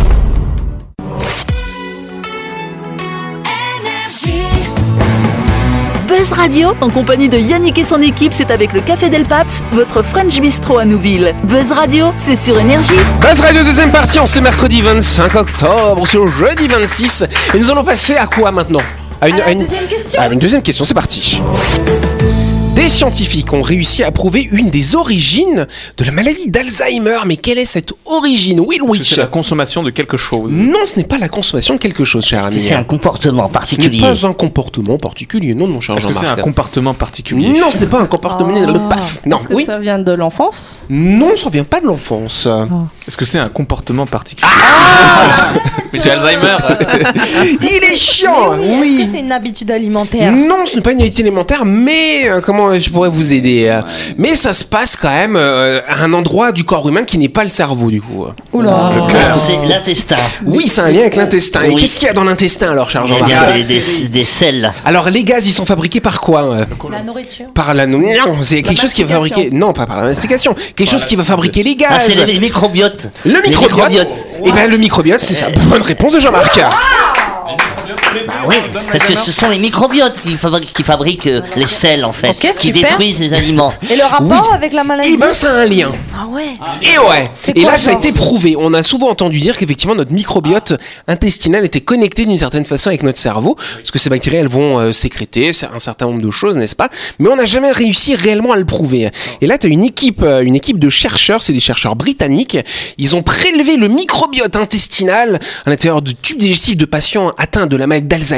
Buzz 6.21 6.33
Radio, 6.33 6.75
en 6.81 6.89
compagnie 6.91 7.29
de 7.29 7.37
Yannick 7.39 7.79
et 7.79 7.83
son 7.83 7.99
équipe, 7.99 8.31
c'est 8.31 8.51
avec 8.51 8.73
le 8.73 8.81
Café 8.81 9.09
Del 9.09 9.23
Paps, 9.23 9.63
votre 9.71 10.03
French 10.03 10.39
Bistro 10.39 10.77
à 10.77 10.85
Nouville. 10.85 11.33
Buzz 11.45 11.71
Radio, 11.71 12.13
c'est 12.15 12.35
sur 12.35 12.59
Énergie. 12.59 12.93
Buzz 13.19 13.39
Radio 13.39 13.63
deuxième 13.63 13.89
partie 13.89 14.19
en 14.19 14.27
ce 14.27 14.39
mercredi 14.39 14.83
25 14.83 15.33
octobre, 15.33 16.05
sur 16.05 16.27
jeudi 16.27 16.67
26. 16.67 17.25
Et 17.55 17.57
nous 17.57 17.71
allons 17.71 17.83
passer 17.83 18.17
à 18.17 18.27
quoi 18.27 18.51
maintenant? 18.51 18.83
À 19.19 19.29
une, 19.29 19.41
à 19.41 19.51
une- 19.51 19.61
deuxième 19.61 19.87
question. 19.87 20.21
à 20.21 20.27
une 20.27 20.37
deuxième 20.37 20.61
question, 20.61 20.85
c'est 20.85 20.93
parti. 20.93 21.41
Des 22.81 22.87
scientifiques 22.87 23.53
ont 23.53 23.61
réussi 23.61 24.01
à 24.01 24.09
prouver 24.09 24.41
une 24.51 24.71
des 24.71 24.95
origines 24.95 25.67
de 25.97 26.03
la 26.03 26.11
maladie 26.11 26.49
d'Alzheimer. 26.49 27.19
Mais 27.27 27.35
quelle 27.35 27.59
est 27.59 27.65
cette 27.65 27.93
origine? 28.05 28.59
Will 28.59 28.77
Est-ce 28.79 28.85
que 28.85 28.91
Witch 28.91 29.09
C'est 29.11 29.17
la 29.21 29.27
consommation 29.27 29.83
de 29.83 29.91
quelque 29.91 30.17
chose. 30.17 30.51
Non, 30.51 30.79
ce 30.87 30.97
n'est 30.97 31.03
pas 31.03 31.19
la 31.19 31.29
consommation 31.29 31.75
de 31.75 31.79
quelque 31.79 32.03
chose, 32.03 32.25
cher 32.25 32.43
ami. 32.43 32.59
C'est 32.59 32.73
un 32.73 32.83
comportement 32.83 33.43
Ce 33.43 33.47
n'est 33.49 33.53
particulier. 33.53 34.01
pas 34.01 34.25
un 34.25 34.33
comportement 34.33 34.97
particulier, 34.97 35.53
non, 35.53 35.67
mon 35.67 35.79
cher 35.79 35.95
Est-ce 35.95 36.07
que 36.07 36.15
c'est 36.15 36.25
un 36.25 36.35
comportement 36.37 36.95
particulier? 36.95 37.49
Non, 37.49 37.69
ce 37.69 37.77
n'est 37.77 37.85
pas 37.85 37.99
un 37.99 38.07
comportement. 38.07 38.89
Paf. 38.89 39.19
Non, 39.27 39.37
Est-ce 39.37 39.47
que 39.49 39.53
oui. 39.53 39.65
ça 39.65 39.77
vient 39.77 39.99
de 39.99 40.13
l'enfance? 40.13 40.79
Non, 40.89 41.35
ça 41.35 41.51
vient 41.51 41.63
pas 41.63 41.81
de 41.81 41.85
l'enfance. 41.85 42.49
Est-ce 43.07 43.15
que 43.15 43.25
c'est 43.25 43.37
un 43.37 43.49
comportement 43.49 44.07
particulier? 44.07 44.49
Ah 44.51 45.53
Mais 45.93 46.01
J'ai 46.01 46.09
Alzheimer. 46.09 46.57
Il 47.61 47.83
est 47.83 47.95
chiant. 47.95 48.53
Oui, 48.59 48.97
Est-ce 48.97 49.05
que 49.05 49.11
c'est 49.17 49.19
une 49.23 49.31
habitude 49.31 49.69
alimentaire? 49.69 50.31
Non, 50.31 50.65
ce 50.65 50.77
n'est 50.77 50.81
pas 50.81 50.93
une 50.93 51.01
unité 51.01 51.21
élémentaire, 51.21 51.63
mais 51.63 52.27
euh, 52.27 52.41
comment 52.41 52.70
je 52.79 52.89
pourrais 52.89 53.09
vous 53.09 53.33
aider 53.33 53.67
euh, 53.69 53.81
Mais 54.17 54.35
ça 54.35 54.53
se 54.53 54.63
passe 54.63 54.95
quand 54.95 55.09
même 55.11 55.35
euh, 55.35 55.79
à 55.87 56.03
un 56.03 56.13
endroit 56.13 56.51
du 56.51 56.63
corps 56.63 56.87
humain 56.87 57.03
qui 57.03 57.17
n'est 57.17 57.29
pas 57.29 57.43
le 57.43 57.49
cerveau, 57.49 57.89
du 57.91 58.01
coup. 58.01 58.25
Oula. 58.53 58.91
Le 58.95 59.11
cœur. 59.11 59.35
C'est 59.35 59.67
l'intestin. 59.67 60.15
Oui, 60.45 60.67
c'est 60.67 60.81
un 60.81 60.89
lien 60.89 61.01
avec 61.01 61.15
l'intestin. 61.15 61.63
Et 61.63 61.69
Oui. 61.69 61.75
qu'est-ce 61.75 61.95
qu'il 61.97 62.07
y 62.07 62.09
a 62.09 62.13
dans 62.13 62.23
l'intestin 62.23 62.71
alors, 62.71 62.89
cher 62.89 63.03
Il 63.05 63.11
y 63.11 63.15
a 63.15 63.19
Jean-Marc 63.19 63.53
des, 63.55 63.63
des, 63.63 64.07
des 64.07 64.23
sels. 64.23 64.73
Alors, 64.85 65.09
les 65.09 65.23
gaz, 65.23 65.45
ils 65.47 65.51
sont 65.51 65.65
fabriqués 65.65 65.99
par 66.01 66.21
quoi 66.21 66.43
euh 66.43 66.65
La 66.91 67.03
nourriture. 67.03 67.47
Par 67.53 67.73
la 67.73 67.85
non, 67.87 67.99
c'est 68.41 68.61
quelque 68.63 68.79
chose 68.81 68.93
qui 68.93 69.03
va 69.03 69.15
mastication. 69.17 69.35
fabriquer. 69.41 69.57
Non, 69.57 69.73
pas 69.73 69.85
par 69.85 69.97
la 69.97 70.03
mastication. 70.03 70.55
Quelque 70.75 70.89
chose 70.89 71.05
qui 71.05 71.15
va 71.15 71.23
fabriquer 71.23 71.63
les 71.63 71.75
Ah, 71.85 71.93
gaz. 71.97 72.09
c'est 72.13 72.25
les 72.25 72.39
microbiotes. 72.39 73.07
Le 73.25 73.41
Les 73.41 73.49
microbiote. 73.49 74.07
Et 74.45 74.51
ben 74.51 74.69
le 74.69 74.77
microbiote, 74.77 75.19
c'est 75.19 75.33
ça. 75.35 75.47
Bonne 75.49 75.81
réponse 75.81 76.13
de 76.13 76.19
Jean-Marc. 76.19 76.59
Oui, 78.47 78.55
parce 78.91 79.03
que 79.05 79.15
ce 79.15 79.31
sont 79.31 79.49
les 79.49 79.59
microbiotes 79.59 80.19
qui 80.21 80.35
fabriquent, 80.35 80.73
qui 80.73 80.83
fabriquent 80.83 81.27
euh, 81.27 81.41
les 81.55 81.67
sels 81.67 82.03
en 82.05 82.11
fait, 82.11 82.29
Ok, 82.29 82.51
qui 82.59 82.67
super. 82.67 82.81
détruisent 82.89 83.19
les 83.19 83.33
aliments. 83.33 83.73
Et 83.89 83.95
le 83.95 84.03
rapport 84.03 84.53
avec 84.53 84.73
la 84.73 84.83
maladie 84.83 85.11
Eh 85.13 85.17
ben, 85.17 85.33
ça 85.33 85.51
a 85.51 85.61
un 85.61 85.65
lien. 85.65 85.91
Ah 86.17 86.27
ouais. 86.27 86.53
Et 86.81 86.97
ouais. 86.97 87.29
Et 87.55 87.61
quoi, 87.61 87.71
là, 87.71 87.77
ça 87.77 87.91
a 87.91 87.93
été 87.93 88.11
prouvé. 88.11 88.55
On 88.57 88.73
a 88.73 88.83
souvent 88.83 89.09
entendu 89.09 89.39
dire 89.39 89.57
qu'effectivement 89.57 89.95
notre 89.95 90.11
microbiote 90.11 90.73
intestinal 91.07 91.65
était 91.65 91.81
connecté 91.81 92.25
d'une 92.25 92.37
certaine 92.37 92.65
façon 92.65 92.89
avec 92.89 93.03
notre 93.03 93.19
cerveau, 93.19 93.55
parce 93.55 93.91
que 93.91 93.99
ces 93.99 94.09
bactéries, 94.09 94.37
elles 94.37 94.47
vont 94.47 94.79
euh, 94.79 94.93
sécréter 94.93 95.51
un 95.73 95.79
certain 95.79 96.05
nombre 96.07 96.21
de 96.21 96.31
choses, 96.31 96.57
n'est-ce 96.57 96.75
pas? 96.75 96.89
Mais 97.19 97.29
on 97.29 97.35
n'a 97.35 97.45
jamais 97.45 97.71
réussi 97.71 98.15
réellement 98.15 98.53
à 98.53 98.57
le 98.57 98.65
prouver. 98.65 99.09
Et 99.41 99.47
là, 99.47 99.57
tu 99.57 99.67
as 99.67 99.69
une 99.69 99.83
équipe, 99.83 100.21
euh, 100.23 100.41
une 100.41 100.55
équipe 100.55 100.79
de 100.79 100.89
chercheurs, 100.89 101.43
c'est 101.43 101.53
des 101.53 101.59
chercheurs 101.59 101.95
britanniques. 101.95 102.57
Ils 102.97 103.15
ont 103.15 103.23
prélevé 103.23 103.77
le 103.77 103.87
microbiote 103.87 104.55
intestinal 104.55 105.39
à 105.65 105.69
l'intérieur 105.69 106.01
de 106.01 106.11
tubes 106.11 106.37
digestifs 106.39 106.77
de 106.77 106.85
patients 106.85 107.31
atteints 107.37 107.67
de 107.67 107.75
la 107.77 107.87
maladie 107.87 108.07
d'Alzheimer. 108.07 108.30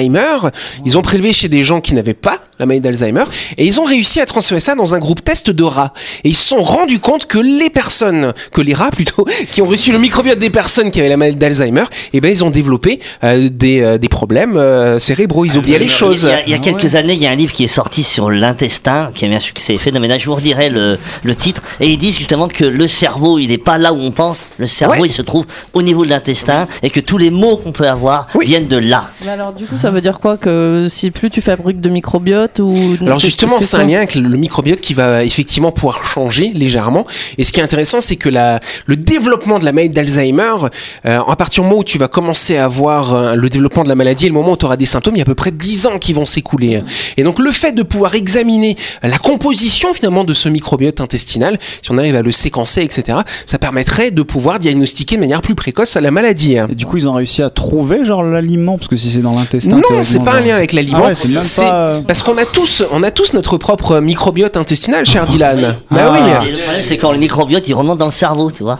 Ils 0.85 0.97
ont 0.97 1.01
prélevé 1.01 1.33
chez 1.33 1.47
des 1.49 1.63
gens 1.63 1.81
qui 1.81 1.93
n'avaient 1.93 2.13
pas 2.13 2.39
la 2.59 2.65
maladie 2.65 2.83
d'Alzheimer 2.83 3.23
et 3.57 3.65
ils 3.65 3.79
ont 3.79 3.83
réussi 3.83 4.19
à 4.21 4.25
transférer 4.25 4.59
ça 4.61 4.75
dans 4.75 4.93
un 4.95 4.99
groupe 4.99 5.23
test 5.23 5.49
de 5.49 5.63
rats. 5.63 5.93
Et 6.23 6.29
ils 6.29 6.35
se 6.35 6.47
sont 6.47 6.61
rendus 6.61 6.99
compte 6.99 7.25
que 7.25 7.39
les 7.39 7.69
personnes, 7.69 8.33
que 8.51 8.61
les 8.61 8.73
rats 8.73 8.91
plutôt, 8.91 9.25
qui 9.51 9.61
ont 9.61 9.65
reçu 9.67 9.91
le 9.91 9.97
microbiote 9.99 10.39
des 10.39 10.49
personnes 10.49 10.91
qui 10.91 10.99
avaient 10.99 11.09
la 11.09 11.17
maladie 11.17 11.37
d'Alzheimer, 11.37 11.83
eh 12.13 12.21
ben 12.21 12.29
ils 12.31 12.43
ont 12.43 12.49
développé 12.51 12.99
euh, 13.23 13.49
des, 13.51 13.81
euh, 13.81 13.97
des 13.97 14.09
problèmes 14.09 14.57
euh, 14.57 14.99
cérébraux. 14.99 15.45
Ils 15.45 15.57
oubliaient 15.57 15.79
les 15.79 15.87
choses. 15.87 16.23
Il 16.23 16.29
y 16.29 16.31
a, 16.31 16.43
il 16.45 16.49
y 16.51 16.53
a 16.53 16.59
quelques 16.59 16.95
années, 16.95 17.13
il 17.13 17.21
y 17.21 17.27
a 17.27 17.31
un 17.31 17.35
livre 17.35 17.53
qui 17.53 17.63
est 17.63 17.67
sorti 17.67 18.03
sur 18.03 18.29
l'intestin, 18.29 19.11
qui 19.15 19.25
a 19.25 19.27
eu 19.27 19.33
un 19.33 19.39
succès 19.39 19.77
phénoménal. 19.77 20.19
Je 20.19 20.25
vous 20.25 20.35
redirai 20.35 20.69
le, 20.69 20.97
le 21.23 21.35
titre. 21.35 21.61
Et 21.79 21.87
ils 21.89 21.97
disent 21.97 22.17
justement 22.17 22.47
que 22.47 22.63
le 22.65 22.87
cerveau, 22.87 23.39
il 23.39 23.47
n'est 23.47 23.57
pas 23.57 23.77
là 23.77 23.93
où 23.93 23.99
on 23.99 24.11
pense. 24.11 24.51
Le 24.57 24.67
cerveau, 24.67 24.93
Ouais. 25.01 25.07
il 25.07 25.11
se 25.11 25.21
trouve 25.23 25.45
au 25.73 25.81
niveau 25.81 26.05
de 26.05 26.11
l'intestin 26.11 26.67
et 26.83 26.89
que 26.91 26.99
tous 26.99 27.17
les 27.17 27.31
maux 27.31 27.57
qu'on 27.57 27.71
peut 27.71 27.87
avoir 27.87 28.27
Oui. 28.35 28.45
viennent 28.45 28.67
de 28.67 28.77
là. 28.77 29.09
Mais 29.25 29.31
alors, 29.31 29.53
du 29.53 29.65
coup, 29.65 29.77
ça 29.83 29.91
veut 29.91 29.99
dire 29.99 30.21
quoi 30.21 30.37
Que 30.37 30.87
si 30.89 31.11
plus 31.11 31.29
tu 31.29 31.41
fabriques 31.41 31.81
de 31.81 31.89
microbiote 31.89 32.59
ou. 32.59 32.73
Alors 33.01 33.19
justement, 33.19 33.59
c'est 33.59 33.75
un 33.75 33.83
lien 33.83 33.97
avec 33.97 34.15
le 34.15 34.37
microbiote 34.37 34.79
qui 34.79 34.93
va 34.93 35.25
effectivement 35.25 35.73
pouvoir 35.73 36.05
changer 36.05 36.53
légèrement. 36.55 37.05
Et 37.37 37.43
ce 37.43 37.51
qui 37.51 37.59
est 37.59 37.63
intéressant, 37.63 37.99
c'est 37.99 38.15
que 38.15 38.29
la, 38.29 38.61
le 38.85 38.95
développement 38.95 39.59
de 39.59 39.65
la 39.65 39.73
maladie 39.73 39.93
d'Alzheimer, 39.93 40.69
euh, 41.05 41.19
à 41.19 41.35
partir 41.35 41.63
du 41.63 41.69
moment 41.69 41.81
où 41.81 41.83
tu 41.83 41.97
vas 41.97 42.07
commencer 42.07 42.55
à 42.55 42.63
avoir 42.63 43.13
euh, 43.13 43.35
le 43.35 43.49
développement 43.49 43.83
de 43.83 43.89
la 43.89 43.95
maladie 43.95 44.27
et 44.27 44.29
le 44.29 44.33
moment 44.33 44.53
où 44.53 44.57
tu 44.57 44.63
auras 44.63 44.77
des 44.77 44.85
symptômes, 44.85 45.15
il 45.15 45.19
y 45.19 45.21
a 45.21 45.23
à 45.23 45.25
peu 45.25 45.35
près 45.35 45.51
10 45.51 45.87
ans 45.87 45.97
qui 45.99 46.13
vont 46.13 46.25
s'écouler. 46.25 46.81
Et 47.17 47.23
donc 47.23 47.39
le 47.39 47.51
fait 47.51 47.73
de 47.73 47.83
pouvoir 47.83 48.15
examiner 48.15 48.77
la 49.01 49.17
composition 49.17 49.93
finalement 49.93 50.23
de 50.23 50.31
ce 50.31 50.47
microbiote 50.47 51.01
intestinal, 51.01 51.59
si 51.81 51.91
on 51.91 51.97
arrive 51.97 52.15
à 52.15 52.21
le 52.21 52.31
séquencer, 52.31 52.83
etc., 52.83 53.17
ça 53.45 53.57
permettrait 53.59 54.11
de 54.11 54.23
pouvoir 54.23 54.59
diagnostiquer 54.59 55.17
de 55.17 55.21
manière 55.21 55.41
plus 55.41 55.55
précoce 55.55 55.95
la 55.95 56.11
maladie. 56.11 56.53
Et 56.53 56.75
du 56.75 56.85
coup, 56.85 56.95
ils 56.95 57.07
ont 57.09 57.13
réussi 57.13 57.41
à 57.41 57.49
trouver 57.49 58.05
genre 58.05 58.23
l'aliment? 58.23 58.77
Parce 58.77 58.87
que 58.87 58.95
si 58.95 59.11
c'est 59.11 59.19
dans 59.19 59.35
l'intestin. 59.35 59.72
Non, 59.75 60.03
c'est 60.03 60.23
pas 60.23 60.33
un 60.33 60.41
lien 60.41 60.55
avec 60.55 60.73
l'aliment. 60.73 61.01
Ah 61.03 61.07
ouais, 61.09 61.15
c'est 61.39 61.61
pas. 61.65 61.73
euh, 61.73 61.99
parce 62.07 62.23
qu'on 62.23 62.37
a 62.37 62.45
tous, 62.45 62.83
on 62.91 63.03
a 63.03 63.11
tous 63.11 63.33
notre 63.33 63.57
propre 63.57 63.99
microbiote 63.99 64.57
intestinal, 64.57 65.05
cher 65.05 65.25
Dylan. 65.25 65.77
Bah 65.91 66.09
oui. 66.11 66.19
Ah. 66.21 66.45
Et 66.45 66.51
le 66.51 66.57
problème, 66.63 66.81
c'est 66.81 66.97
quand 66.97 67.11
le 67.11 67.17
microbiote, 67.19 67.67
il 67.67 67.73
remonte 67.73 67.97
dans 67.97 68.05
le 68.05 68.11
cerveau, 68.11 68.51
tu 68.51 68.63
vois. 68.63 68.79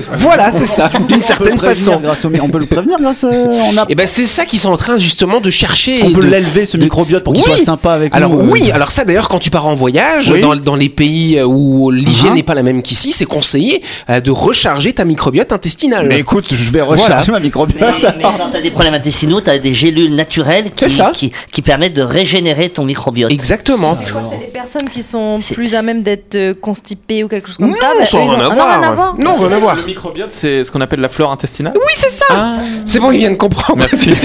Voilà, 0.16 0.52
c'est 0.52 0.66
ça, 0.66 0.90
d'une 1.08 1.18
on 1.18 1.20
certaine 1.20 1.58
façon. 1.58 2.00
grâce 2.02 2.24
au 2.24 2.30
On 2.42 2.48
peut 2.48 2.58
le 2.58 2.66
prévenir 2.66 2.98
grâce. 3.00 3.24
à- 3.24 3.28
On 3.30 3.76
a. 3.76 3.86
Et 3.88 3.94
ben 3.94 4.06
c'est 4.06 4.26
ça 4.26 4.44
qu'ils 4.44 4.58
sont 4.58 4.70
en 4.72 4.76
train 4.76 4.98
justement 4.98 5.40
de 5.40 5.50
chercher. 5.50 6.02
On 6.04 6.12
peut 6.12 6.20
de- 6.22 6.26
l'élever 6.28 6.64
ce 6.66 6.76
de- 6.76 6.82
microbiote 6.82 7.24
pour 7.24 7.32
qu'il 7.32 7.42
Oui. 7.44 7.50
soit 7.56 7.64
sympa 7.64 7.92
avec 7.92 8.14
Alors 8.14 8.30
nous. 8.30 8.40
euh. 8.40 8.50
oui, 8.50 8.70
alors 8.72 8.90
ça 8.90 9.04
d'ailleurs 9.04 9.28
quand 9.28 9.38
tu 9.38 9.50
pars 9.50 9.66
en 9.66 9.74
voyage 9.74 10.30
Oui. 10.30 10.40
dans, 10.40 10.54
dans 10.56 10.76
les 10.76 10.88
pays 10.88 11.40
où 11.42 11.90
l'hygiène 11.90 12.32
Uh-huh. 12.32 12.34
n'est 12.36 12.42
pas 12.42 12.54
la 12.54 12.62
même 12.62 12.82
qu'ici, 12.82 13.12
c'est 13.12 13.24
conseillé 13.24 13.82
euh, 14.10 14.20
de 14.20 14.30
recharger 14.30 14.92
ta 14.92 15.04
microbiote 15.04 15.52
intestinale. 15.52 16.06
Mais 16.08 16.20
écoute, 16.20 16.46
je 16.50 16.70
vais 16.70 16.80
recharger 16.82 17.30
ma 17.32 17.38
Mais, 17.38 17.44
microbiote. 17.46 17.80
mais 18.16 18.22
quand 18.22 18.50
t'as 18.52 18.60
des 18.60 18.70
problèmes 18.70 18.94
intestinaux, 18.94 19.40
t'as 19.40 19.58
des 19.58 19.74
gélules 19.74 20.14
naturelles 20.14 20.70
C'est 20.78 20.86
qui, 20.86 20.92
ça. 20.96 21.10
qui, 21.12 21.32
qui 21.52 21.62
permettent 21.62 21.94
de 21.94 22.02
régénérer 22.02 22.68
ton 22.68 22.84
microbiote. 22.84 23.32
Exactement. 23.32 23.96
C'est 24.02 24.12
quoi 24.12 24.22
C'est 24.30 24.38
les 24.38 24.46
personnes 24.52 24.88
qui 24.88 25.02
sont 25.02 25.38
plus 25.52 25.74
à 25.74 25.82
même 25.82 26.02
d'être 26.02 26.34
euh, 26.36 26.54
constipées 26.54 27.24
ou 27.24 27.28
quelque 27.28 27.48
chose 27.48 27.56
comme 27.56 27.68
Non, 27.68 27.74
ça 27.74 27.88
bah, 27.98 28.06
ça 28.06 28.18
n'a 28.18 28.24
ils 28.24 28.30
rien 28.30 28.38
ont- 28.38 28.42
Ah, 28.50 28.54
voir. 28.54 28.80
rien 28.80 28.88
à 28.88 28.92
voir. 28.92 29.14
Non, 29.24 29.36
rien 29.46 29.56
à 29.56 29.58
voir. 29.60 29.76
Le 29.82 29.86
microbiote, 29.86 30.30
c'est 30.32 30.62
ce 30.62 30.70
qu'on 30.70 30.80
appelle 30.80 31.00
la 31.00 31.08
flore 31.08 31.32
intestinale 31.32 31.72
Oui, 31.74 31.92
c'est 31.96 32.10
ça. 32.10 32.24
Ah, 32.30 32.56
C'est 32.86 33.00
bon, 33.00 33.10
ils 33.10 33.18
viennent 33.18 33.36
comprendre. 33.36 33.80
merci. 33.80 34.14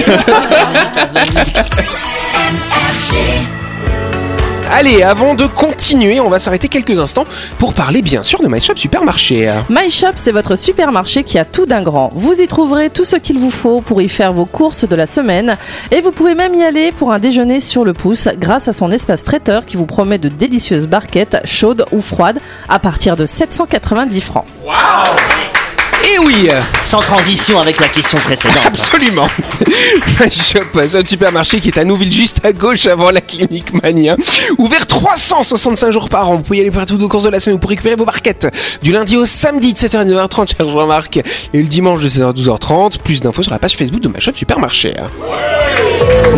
Allez, 4.70 5.02
avant 5.02 5.34
de 5.34 5.46
continuer, 5.46 6.20
on 6.20 6.28
va 6.28 6.38
s'arrêter 6.38 6.68
quelques 6.68 7.00
instants 7.00 7.24
pour 7.58 7.72
parler 7.72 8.02
bien 8.02 8.22
sûr 8.22 8.40
de 8.42 8.48
My 8.48 8.60
Shop 8.60 8.76
Supermarché. 8.76 9.50
My 9.70 9.90
Shop, 9.90 10.12
c'est 10.16 10.30
votre 10.30 10.56
supermarché 10.56 11.24
qui 11.24 11.38
a 11.38 11.46
tout 11.46 11.64
d'un 11.64 11.82
grand. 11.82 12.10
Vous 12.14 12.40
y 12.42 12.46
trouverez 12.46 12.90
tout 12.90 13.04
ce 13.04 13.16
qu'il 13.16 13.38
vous 13.38 13.50
faut 13.50 13.80
pour 13.80 14.02
y 14.02 14.10
faire 14.10 14.34
vos 14.34 14.44
courses 14.44 14.86
de 14.86 14.94
la 14.94 15.06
semaine. 15.06 15.56
Et 15.90 16.02
vous 16.02 16.12
pouvez 16.12 16.34
même 16.34 16.54
y 16.54 16.62
aller 16.62 16.92
pour 16.92 17.12
un 17.12 17.18
déjeuner 17.18 17.60
sur 17.60 17.82
le 17.84 17.94
pouce 17.94 18.28
grâce 18.36 18.68
à 18.68 18.74
son 18.74 18.90
espace 18.92 19.24
traiteur 19.24 19.64
qui 19.64 19.78
vous 19.78 19.86
promet 19.86 20.18
de 20.18 20.28
délicieuses 20.28 20.86
barquettes, 20.86 21.38
chaudes 21.46 21.86
ou 21.90 22.00
froides, 22.00 22.38
à 22.68 22.78
partir 22.78 23.16
de 23.16 23.24
790 23.24 24.20
francs. 24.20 24.44
Et 26.10 26.18
oui, 26.18 26.48
Sans 26.84 27.00
transition 27.00 27.58
avec 27.60 27.78
la 27.80 27.88
question 27.88 28.16
précédente. 28.18 28.62
absolument. 28.66 29.26
My 30.20 30.30
Shop, 30.30 30.60
c'est 30.86 30.96
un 30.96 31.04
supermarché 31.04 31.60
qui 31.60 31.68
est 31.68 31.78
à 31.78 31.84
Nouville, 31.84 32.10
juste 32.12 32.40
à 32.44 32.52
gauche 32.52 32.86
avant 32.86 33.10
la 33.10 33.20
clinique 33.20 33.72
Mania. 33.82 34.16
Ouvert 34.56 34.86
365 34.86 35.90
jours 35.92 36.08
par 36.08 36.30
an. 36.30 36.36
Vous 36.36 36.42
pouvez 36.42 36.58
y 36.58 36.60
aller 36.62 36.70
partout 36.70 37.00
aux 37.02 37.08
courses 37.08 37.24
de 37.24 37.28
la 37.28 37.40
semaine 37.40 37.58
pour 37.58 37.68
récupérer 37.70 37.96
vos 37.96 38.06
barquettes. 38.06 38.48
Du 38.82 38.92
lundi 38.92 39.16
au 39.16 39.26
samedi 39.26 39.72
de 39.74 39.78
7h 39.78 39.98
à 39.98 40.04
9h30, 40.04 40.56
cher 40.56 40.68
Jean-Marc. 40.68 41.18
Et 41.52 41.60
le 41.60 41.68
dimanche 41.68 42.02
de 42.02 42.08
7h 42.08 42.30
à 42.30 42.32
12h30. 42.32 42.98
Plus 43.00 43.20
d'infos 43.20 43.42
sur 43.42 43.52
la 43.52 43.58
page 43.58 43.76
Facebook 43.76 44.00
de 44.00 44.08
My 44.08 44.20
Shop 44.20 44.32
Supermarché. 44.34 44.94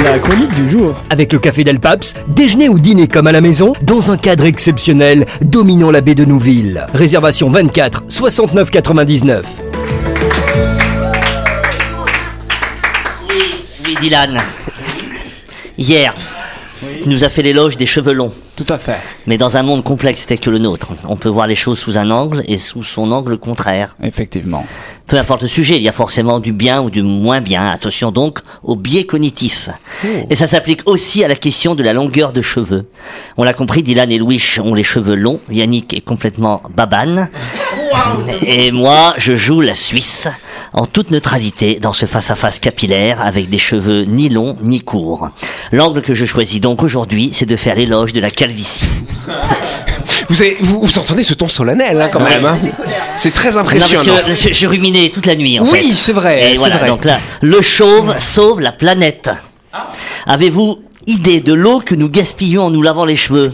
La 0.04 0.18
chronique 0.18 0.54
du 0.54 0.68
jour. 0.68 0.94
Avec 1.10 1.32
le 1.32 1.38
Café 1.38 1.62
Del 1.62 1.78
Paps, 1.78 2.14
déjeuner 2.26 2.68
ou 2.68 2.78
dîner 2.78 3.06
comme 3.06 3.26
à 3.26 3.32
la 3.32 3.40
maison, 3.40 3.72
dans 3.82 4.10
un 4.10 4.16
cadre 4.16 4.46
exceptionnel, 4.46 5.26
dominant 5.42 5.90
la 5.90 6.00
baie 6.00 6.14
de 6.14 6.24
Nouville. 6.24 6.86
Réservation 6.94 7.50
24 7.50 8.04
69 8.08 8.70
99. 8.70 9.42
Oui, 13.90 13.96
oui, 13.96 14.02
Dylan. 14.02 14.38
Hier, 15.76 16.14
tu 17.02 17.08
nous 17.08 17.24
a 17.24 17.28
fait 17.28 17.42
l'éloge 17.42 17.76
des 17.76 17.86
cheveux 17.86 18.12
longs. 18.12 18.32
Tout 18.54 18.66
à 18.68 18.78
fait. 18.78 18.98
Mais 19.26 19.36
dans 19.36 19.56
un 19.56 19.64
monde 19.64 19.82
complexe 19.82 20.26
tel 20.26 20.38
que 20.38 20.48
le 20.48 20.58
nôtre, 20.58 20.92
on 21.08 21.16
peut 21.16 21.28
voir 21.28 21.48
les 21.48 21.56
choses 21.56 21.80
sous 21.80 21.98
un 21.98 22.08
angle 22.12 22.44
et 22.46 22.58
sous 22.58 22.84
son 22.84 23.10
angle 23.10 23.36
contraire. 23.36 23.96
Effectivement. 24.00 24.64
Peu 25.08 25.16
importe 25.16 25.42
le 25.42 25.48
sujet, 25.48 25.74
il 25.74 25.82
y 25.82 25.88
a 25.88 25.92
forcément 25.92 26.38
du 26.38 26.52
bien 26.52 26.80
ou 26.80 26.88
du 26.88 27.02
moins 27.02 27.40
bien. 27.40 27.68
Attention 27.68 28.12
donc 28.12 28.38
au 28.62 28.76
biais 28.76 29.06
cognitif. 29.06 29.70
Et 30.04 30.36
ça 30.36 30.46
s'applique 30.46 30.82
aussi 30.86 31.24
à 31.24 31.28
la 31.28 31.34
question 31.34 31.74
de 31.74 31.82
la 31.82 31.92
longueur 31.92 32.32
de 32.32 32.42
cheveux. 32.42 32.88
On 33.38 33.42
l'a 33.42 33.54
compris, 33.54 33.82
Dylan 33.82 34.12
et 34.12 34.18
Louis 34.18 34.40
ont 34.62 34.74
les 34.74 34.84
cheveux 34.84 35.16
longs. 35.16 35.40
Yannick 35.50 35.94
est 35.94 36.00
complètement 36.00 36.62
babane. 36.76 37.28
Et 38.42 38.70
moi, 38.70 39.14
je 39.16 39.34
joue 39.34 39.60
la 39.60 39.74
Suisse 39.74 40.28
en 40.72 40.86
toute 40.86 41.10
neutralité 41.10 41.78
dans 41.80 41.92
ce 41.92 42.06
face-à-face 42.06 42.58
capillaire 42.58 43.20
avec 43.20 43.48
des 43.50 43.58
cheveux 43.58 44.04
ni 44.04 44.28
longs 44.28 44.56
ni 44.62 44.80
courts. 44.80 45.30
L'angle 45.72 46.02
que 46.02 46.14
je 46.14 46.24
choisis 46.26 46.60
donc 46.60 46.82
aujourd'hui, 46.82 47.30
c'est 47.34 47.46
de 47.46 47.56
faire 47.56 47.74
l'éloge 47.74 48.12
de 48.12 48.20
la 48.20 48.30
calvitie. 48.30 48.84
Vous, 50.28 50.40
avez- 50.42 50.56
vous, 50.60 50.80
vous 50.82 50.98
entendez 50.98 51.24
ce 51.24 51.34
ton 51.34 51.48
solennel 51.48 52.00
hein, 52.00 52.08
quand 52.12 52.20
même. 52.20 52.44
hein. 52.46 52.56
C'est 53.16 53.32
très 53.32 53.50
Non, 53.50 53.58
impressionnant. 53.58 54.14
parce 54.24 54.26
que 54.28 54.34
j'ai- 54.34 54.54
j'ai 54.54 54.66
ruminé 54.68 55.10
toute 55.10 55.26
la 55.26 55.34
nuit 55.34 55.58
en 55.58 55.64
fait. 55.64 55.72
Oui, 55.72 55.92
c'est 55.92 56.12
vrai, 56.12 56.40
Et 56.40 56.50
c'est 56.52 56.56
voilà, 56.58 56.76
vrai. 56.76 56.88
donc 56.88 57.04
là, 57.04 57.18
le 57.42 57.60
chauve 57.60 58.14
sauve 58.18 58.60
la 58.60 58.70
planète. 58.70 59.28
Avez-vous 60.26 60.78
idée 61.08 61.40
de 61.40 61.52
l'eau 61.52 61.80
que 61.84 61.96
nous 61.96 62.08
gaspillons 62.08 62.66
en 62.66 62.70
nous 62.70 62.80
lavant 62.82 63.04
les 63.06 63.16
cheveux? 63.16 63.52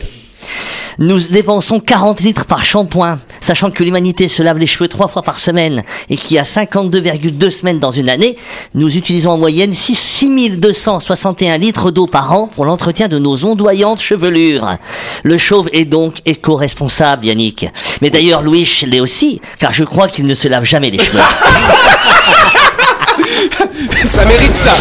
Nous 0.98 1.20
dépensons 1.20 1.80
40 1.80 2.20
litres 2.20 2.44
par 2.44 2.64
shampoing, 2.64 3.18
sachant 3.40 3.70
que 3.70 3.84
l'humanité 3.84 4.28
se 4.28 4.42
lave 4.42 4.58
les 4.58 4.66
cheveux 4.66 4.88
trois 4.88 5.08
fois 5.08 5.22
par 5.22 5.38
semaine 5.38 5.84
et 6.08 6.16
qu'il 6.16 6.36
y 6.36 6.38
a 6.38 6.44
52,2 6.44 7.50
semaines 7.50 7.78
dans 7.78 7.90
une 7.90 8.08
année, 8.08 8.36
nous 8.74 8.96
utilisons 8.96 9.32
en 9.32 9.38
moyenne 9.38 9.74
6 9.74 9.94
6261 9.94 11.58
litres 11.58 11.90
d'eau 11.90 12.06
par 12.06 12.32
an 12.32 12.46
pour 12.46 12.64
l'entretien 12.64 13.08
de 13.08 13.18
nos 13.18 13.44
ondoyantes 13.44 14.00
chevelures. 14.00 14.76
Le 15.22 15.38
chauve 15.38 15.68
est 15.72 15.84
donc 15.84 16.20
éco-responsable, 16.24 17.26
Yannick. 17.26 17.66
Mais 18.00 18.10
d'ailleurs, 18.10 18.42
Louis 18.42 18.68
l'est 18.86 19.00
aussi, 19.00 19.40
car 19.58 19.72
je 19.72 19.84
crois 19.84 20.08
qu'il 20.08 20.26
ne 20.26 20.34
se 20.34 20.48
lave 20.48 20.64
jamais 20.64 20.90
les 20.90 20.98
cheveux. 20.98 21.20
Ça 24.04 24.24
mérite 24.24 24.54
ça. 24.54 24.72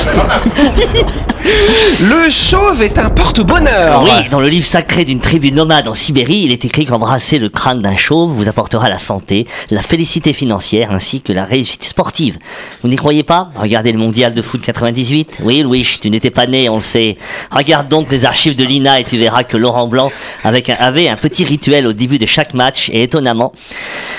Le 1.99 2.29
chauve 2.29 2.81
est 2.81 2.97
un 2.97 3.09
porte-bonheur. 3.09 4.03
Oui, 4.03 4.29
dans 4.29 4.39
le 4.39 4.47
livre 4.47 4.65
sacré 4.65 5.05
d'une 5.05 5.19
tribu 5.19 5.51
nomade 5.51 5.87
en 5.87 5.93
Sibérie, 5.93 6.43
il 6.45 6.51
est 6.51 6.65
écrit 6.65 6.85
qu'embrasser 6.85 7.37
le 7.39 7.49
crâne 7.49 7.79
d'un 7.81 7.97
chauve 7.97 8.31
vous 8.31 8.47
apportera 8.47 8.89
la 8.89 8.97
santé, 8.97 9.45
la 9.71 9.81
félicité 9.81 10.33
financière 10.33 10.91
ainsi 10.91 11.21
que 11.21 11.33
la 11.33 11.45
réussite 11.45 11.83
sportive. 11.83 12.37
Vous 12.81 12.89
n'y 12.89 12.95
croyez 12.95 13.23
pas? 13.23 13.49
Regardez 13.55 13.91
le 13.91 13.97
mondial 13.97 14.33
de 14.33 14.41
foot 14.41 14.61
98. 14.61 15.37
Oui, 15.43 15.61
Louis, 15.61 15.87
tu 16.01 16.09
n'étais 16.09 16.31
pas 16.31 16.47
né, 16.47 16.69
on 16.69 16.75
le 16.77 16.81
sait. 16.81 17.17
Regarde 17.51 17.87
donc 17.89 18.11
les 18.11 18.25
archives 18.25 18.55
de 18.55 18.63
l'INA 18.63 18.99
et 18.99 19.03
tu 19.03 19.17
verras 19.17 19.43
que 19.43 19.57
Laurent 19.57 19.87
Blanc 19.87 20.11
avec 20.43 20.69
un- 20.69 20.75
avait 20.79 21.07
un 21.09 21.17
petit 21.17 21.43
rituel 21.43 21.87
au 21.87 21.93
début 21.93 22.17
de 22.19 22.25
chaque 22.25 22.53
match 22.53 22.89
et 22.89 23.03
étonnamment, 23.03 23.51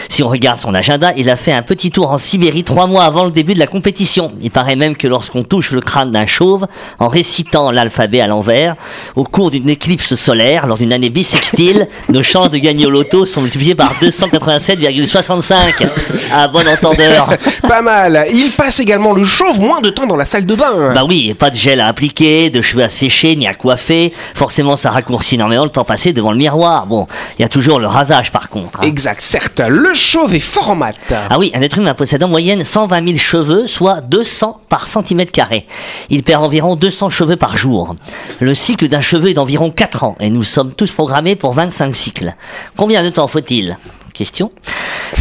si 0.08 0.22
on 0.22 0.28
regarde 0.28 0.60
son 0.60 0.74
agenda, 0.74 1.12
il 1.16 1.28
a 1.30 1.36
fait 1.36 1.52
un 1.52 1.62
petit 1.62 1.90
tour 1.90 2.10
en 2.10 2.18
Sibérie 2.18 2.64
trois 2.64 2.86
mois 2.86 3.04
avant 3.04 3.24
le 3.24 3.30
début 3.30 3.54
de 3.54 3.58
la 3.58 3.66
compétition. 3.66 4.32
Il 4.40 4.50
paraît 4.50 4.65
même 4.74 4.96
que 4.96 5.06
lorsqu'on 5.06 5.44
touche 5.44 5.70
le 5.70 5.80
crâne 5.80 6.10
d'un 6.10 6.26
chauve, 6.26 6.66
en 6.98 7.06
récitant 7.08 7.70
l'alphabet 7.70 8.20
à 8.20 8.26
l'envers, 8.26 8.74
au 9.14 9.22
cours 9.22 9.52
d'une 9.52 9.70
éclipse 9.70 10.16
solaire, 10.16 10.66
lors 10.66 10.78
d'une 10.78 10.92
année 10.92 11.10
bissextile, 11.10 11.86
nos 12.08 12.22
chances 12.24 12.50
de 12.50 12.58
gagner 12.58 12.86
au 12.86 12.90
loto 12.90 13.26
sont 13.26 13.42
multipliées 13.42 13.74
par 13.76 13.94
287,65. 14.02 15.88
À 16.32 16.48
bon 16.48 16.66
entendeur. 16.66 17.28
Pas 17.68 17.82
mal. 17.82 18.26
Il 18.32 18.50
passe 18.52 18.80
également 18.80 19.12
le 19.12 19.24
chauve 19.24 19.60
moins 19.60 19.80
de 19.80 19.90
temps 19.90 20.06
dans 20.06 20.16
la 20.16 20.24
salle 20.24 20.46
de 20.46 20.54
bain. 20.54 20.92
Bah 20.94 21.04
oui, 21.06 21.34
pas 21.34 21.50
de 21.50 21.56
gel 21.56 21.80
à 21.80 21.88
appliquer, 21.88 22.50
de 22.50 22.62
cheveux 22.62 22.82
à 22.84 22.88
sécher, 22.88 23.36
ni 23.36 23.46
à 23.46 23.54
coiffer. 23.54 24.12
Forcément, 24.34 24.76
ça 24.76 24.90
raccourcit 24.90 25.34
énormément 25.36 25.64
le 25.64 25.70
temps 25.70 25.84
passé 25.84 26.12
devant 26.12 26.32
le 26.32 26.38
miroir. 26.38 26.86
Bon, 26.86 27.06
il 27.38 27.42
y 27.42 27.44
a 27.44 27.48
toujours 27.48 27.80
le 27.80 27.86
rasage 27.86 28.32
par 28.32 28.48
contre. 28.48 28.80
hein. 28.80 28.86
Exact, 28.86 29.20
certes. 29.20 29.60
Le 29.68 29.94
chauve 29.94 30.34
est 30.34 30.40
fort 30.40 30.70
en 30.70 30.76
maths. 30.76 30.96
Ah 31.10 31.38
oui, 31.38 31.50
un 31.54 31.62
être 31.62 31.78
humain 31.78 31.94
possède 31.94 32.22
en 32.22 32.28
moyenne 32.28 32.62
120 32.64 33.06
000 33.08 33.18
cheveux, 33.18 33.66
soit 33.66 34.00
200 34.00 34.55
par 34.68 34.88
centimètre 34.88 35.32
carré. 35.32 35.66
Il 36.10 36.22
perd 36.22 36.44
environ 36.44 36.76
200 36.76 37.10
cheveux 37.10 37.36
par 37.36 37.56
jour. 37.56 37.94
Le 38.40 38.54
cycle 38.54 38.88
d'un 38.88 39.00
cheveu 39.00 39.30
est 39.30 39.34
d'environ 39.34 39.70
4 39.70 40.04
ans 40.04 40.16
et 40.20 40.30
nous 40.30 40.44
sommes 40.44 40.72
tous 40.72 40.90
programmés 40.90 41.36
pour 41.36 41.52
25 41.52 41.94
cycles. 41.94 42.34
Combien 42.76 43.02
de 43.02 43.08
temps 43.10 43.28
faut-il? 43.28 43.76
Question. 44.16 44.50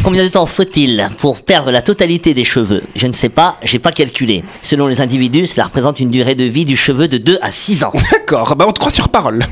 Combien 0.04 0.24
de 0.24 0.30
temps 0.30 0.46
faut-il 0.46 1.10
pour 1.18 1.42
perdre 1.42 1.70
la 1.70 1.82
totalité 1.82 2.34
des 2.34 2.46
cheveux? 2.46 2.82
Je 2.96 3.08
ne 3.08 3.12
sais 3.12 3.28
pas, 3.28 3.58
j'ai 3.62 3.78
pas 3.78 3.92
calculé. 3.92 4.46
Selon 4.64 4.88
les 4.88 5.02
individus, 5.02 5.48
cela 5.48 5.66
représente 5.66 6.00
une 6.00 6.10
durée 6.10 6.34
de 6.34 6.46
vie 6.46 6.64
du 6.64 6.78
cheveu 6.78 7.10
de 7.10 7.18
2 7.18 7.38
à 7.42 7.52
6 7.52 7.84
ans. 7.84 7.92
D'accord, 8.14 8.56
bah 8.56 8.66
on 8.68 8.72
te 8.72 8.80
croit 8.80 8.92
sur 8.92 9.10
parole. 9.10 9.46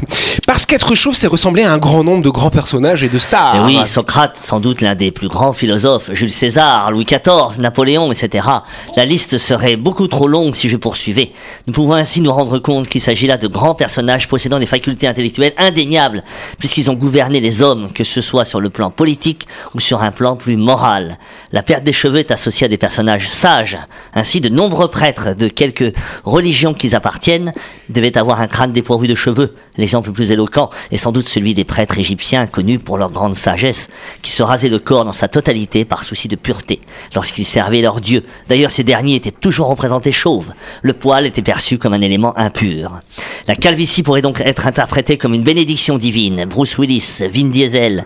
Parce 0.48 0.66
qu'être 0.66 0.96
chauve, 0.96 1.14
c'est 1.14 1.28
ressembler 1.28 1.64
à 1.64 1.74
un 1.74 1.78
grand 1.78 2.06
nombre 2.06 2.24
de 2.24 2.30
grands 2.30 2.50
personnages 2.50 3.04
et 3.04 3.10
de 3.10 3.20
stars. 3.20 3.56
Et 3.56 3.60
Eh 3.60 3.80
oui, 3.82 3.86
Socrate, 3.86 4.38
sans 4.38 4.62
doute 4.62 4.80
l'un 4.80 4.96
des 4.96 5.12
plus 5.12 5.28
grands 5.28 5.52
philosophes, 5.52 6.10
Jules 6.14 6.32
César, 6.32 6.90
Louis 6.92 7.06
XIV, 7.06 7.60
Napoléon, 7.60 8.12
etc. 8.14 8.48
La 8.96 9.04
liste 9.04 9.38
serait 9.38 9.76
beaucoup 9.76 10.08
trop 10.08 10.30
longue 10.30 10.56
si 10.56 10.70
je 10.70 10.78
poursuivais. 10.78 11.34
Nous 11.68 11.74
pouvons 11.74 11.94
ainsi 11.94 12.22
nous 12.22 12.32
rendre 12.32 12.60
compte 12.60 12.88
qu'il 12.88 13.02
s'agit 13.02 13.28
là 13.28 13.38
de 13.38 13.48
grands 13.48 13.76
personnages 13.76 14.30
possédant 14.30 14.60
des 14.60 14.66
facultés 14.68 15.08
intellectuelles 15.08 15.54
indéniables, 15.58 16.24
puisqu'ils 16.60 16.90
ont 16.90 16.96
gouverné 16.96 17.42
les 17.42 17.62
hommes, 17.62 17.92
que 17.92 18.06
ce 18.06 18.22
soit 18.22 18.46
sur 18.46 18.62
le 18.62 18.70
plan 18.70 18.90
politique 18.90 19.33
ou 19.74 19.80
sur 19.80 20.04
un 20.04 20.12
plan 20.12 20.36
plus 20.36 20.58
moral. 20.58 21.18
La 21.52 21.64
perte 21.64 21.84
des 21.84 21.94
cheveux 21.94 22.20
est 22.20 22.32
associée 22.32 22.66
à 22.66 22.68
des 22.68 22.78
personnages 22.78 23.30
sages. 23.30 23.78
Ainsi, 24.14 24.42
de 24.42 24.50
nombreux 24.50 24.88
prêtres 24.88 25.36
de 25.36 25.48
quelque 25.48 25.94
religion 26.24 26.74
qu'ils 26.74 26.96
appartiennent 26.96 27.54
devaient 27.90 28.18
avoir 28.18 28.42
un 28.42 28.48
crâne 28.48 28.72
dépourvu 28.72 29.08
de 29.08 29.16
cheveux. 29.16 29.56
L'exemple 29.78 30.10
le 30.10 30.14
plus 30.14 30.32
éloquent 30.32 30.70
est 30.92 30.98
sans 30.98 31.12
doute 31.12 31.28
celui 31.28 31.54
des 31.54 31.64
prêtres 31.64 31.98
égyptiens 31.98 32.48
connus 32.48 32.80
pour 32.80 32.98
leur 32.98 33.10
grande 33.10 33.36
sagesse, 33.36 33.90
qui 34.22 34.32
se 34.32 34.44
rasaient 34.44 34.70
le 34.70 34.80
corps 34.80 35.06
dans 35.06 35.12
sa 35.12 35.28
totalité 35.28 35.86
par 35.86 36.04
souci 36.04 36.28
de 36.28 36.36
pureté 36.36 36.80
lorsqu'ils 37.16 37.46
servaient 37.46 37.82
leur 37.82 38.02
dieu. 38.02 38.24
D'ailleurs, 38.50 38.72
ces 38.72 38.84
derniers 38.84 39.16
étaient 39.16 39.32
toujours 39.32 39.68
représentés 39.68 40.12
chauves. 40.12 40.54
Le 40.82 40.94
poil 40.94 41.26
était 41.26 41.42
perçu 41.42 41.78
comme 41.78 41.94
un 41.94 42.02
élément 42.02 42.38
impur. 42.38 43.00
La 43.48 43.56
calvitie 43.56 44.04
pourrait 44.04 44.22
donc 44.22 44.42
être 44.42 44.68
interprétée 44.68 45.18
comme 45.18 45.34
une 45.34 45.44
bénédiction 45.44 45.98
divine. 45.98 46.46
Bruce 46.46 46.78
Willis, 46.78 47.22
Vin 47.34 47.46
Diesel. 47.46 48.06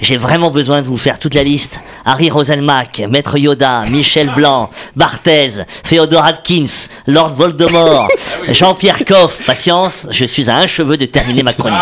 J'ai 0.00 0.16
vraiment 0.16 0.50
besoin 0.50 0.67
de 0.68 0.86
vous 0.86 0.96
faire 0.96 1.18
toute 1.18 1.34
la 1.34 1.42
liste. 1.42 1.80
Harry 2.04 2.30
Roselmack, 2.30 3.02
Maître 3.08 3.38
Yoda, 3.38 3.84
Michel 3.86 4.30
Blanc, 4.34 4.70
Barthez, 4.94 5.64
Theodore 5.88 6.24
Atkins, 6.24 6.88
Lord 7.06 7.34
Voldemort, 7.34 8.08
Jean-Pierre 8.48 9.04
Coff. 9.06 9.46
Patience, 9.46 10.06
je 10.10 10.24
suis 10.24 10.50
à 10.50 10.58
un 10.58 10.66
cheveu 10.66 10.96
de 10.96 11.06
terminer 11.06 11.42
ma 11.42 11.52
chronique. 11.52 11.78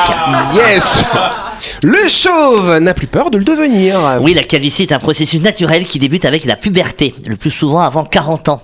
Yes 0.55 1.05
Le 1.83 1.98
chauve 2.09 2.79
n'a 2.79 2.94
plus 2.94 3.07
peur 3.07 3.31
de 3.31 3.38
le 3.38 3.44
devenir. 3.44 4.18
Oui, 4.20 4.35
la 4.35 4.42
calvitie 4.42 4.83
est 4.83 4.92
un 4.92 4.98
processus 4.98 5.40
naturel 5.40 5.85
qui 5.85 5.98
débute 5.98 6.24
avec 6.24 6.44
la 6.44 6.57
puberté, 6.57 7.14
le 7.26 7.37
plus 7.37 7.50
souvent 7.50 7.81
avant 7.81 8.05
40 8.05 8.48
ans. 8.48 8.62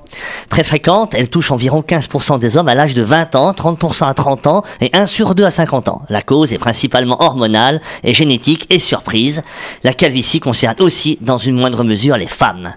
Très 0.48 0.64
fréquente, 0.64 1.14
elle 1.14 1.28
touche 1.28 1.50
environ 1.50 1.84
15% 1.86 2.38
des 2.38 2.56
hommes 2.56 2.68
à 2.68 2.74
l'âge 2.74 2.94
de 2.94 3.02
20 3.02 3.34
ans, 3.34 3.52
30% 3.52 4.08
à 4.08 4.14
30 4.14 4.46
ans 4.46 4.62
et 4.80 4.90
1 4.92 5.06
sur 5.06 5.34
2 5.34 5.44
à 5.44 5.50
50 5.50 5.88
ans. 5.88 6.02
La 6.08 6.22
cause 6.22 6.52
est 6.52 6.58
principalement 6.58 7.22
hormonale 7.22 7.80
et 8.04 8.12
génétique 8.12 8.66
et 8.70 8.78
surprise. 8.78 9.42
La 9.84 9.92
calvitie 9.92 10.40
concerne 10.40 10.76
aussi, 10.80 11.18
dans 11.20 11.38
une 11.38 11.56
moindre 11.56 11.84
mesure, 11.84 12.16
les 12.16 12.26
femmes. 12.26 12.74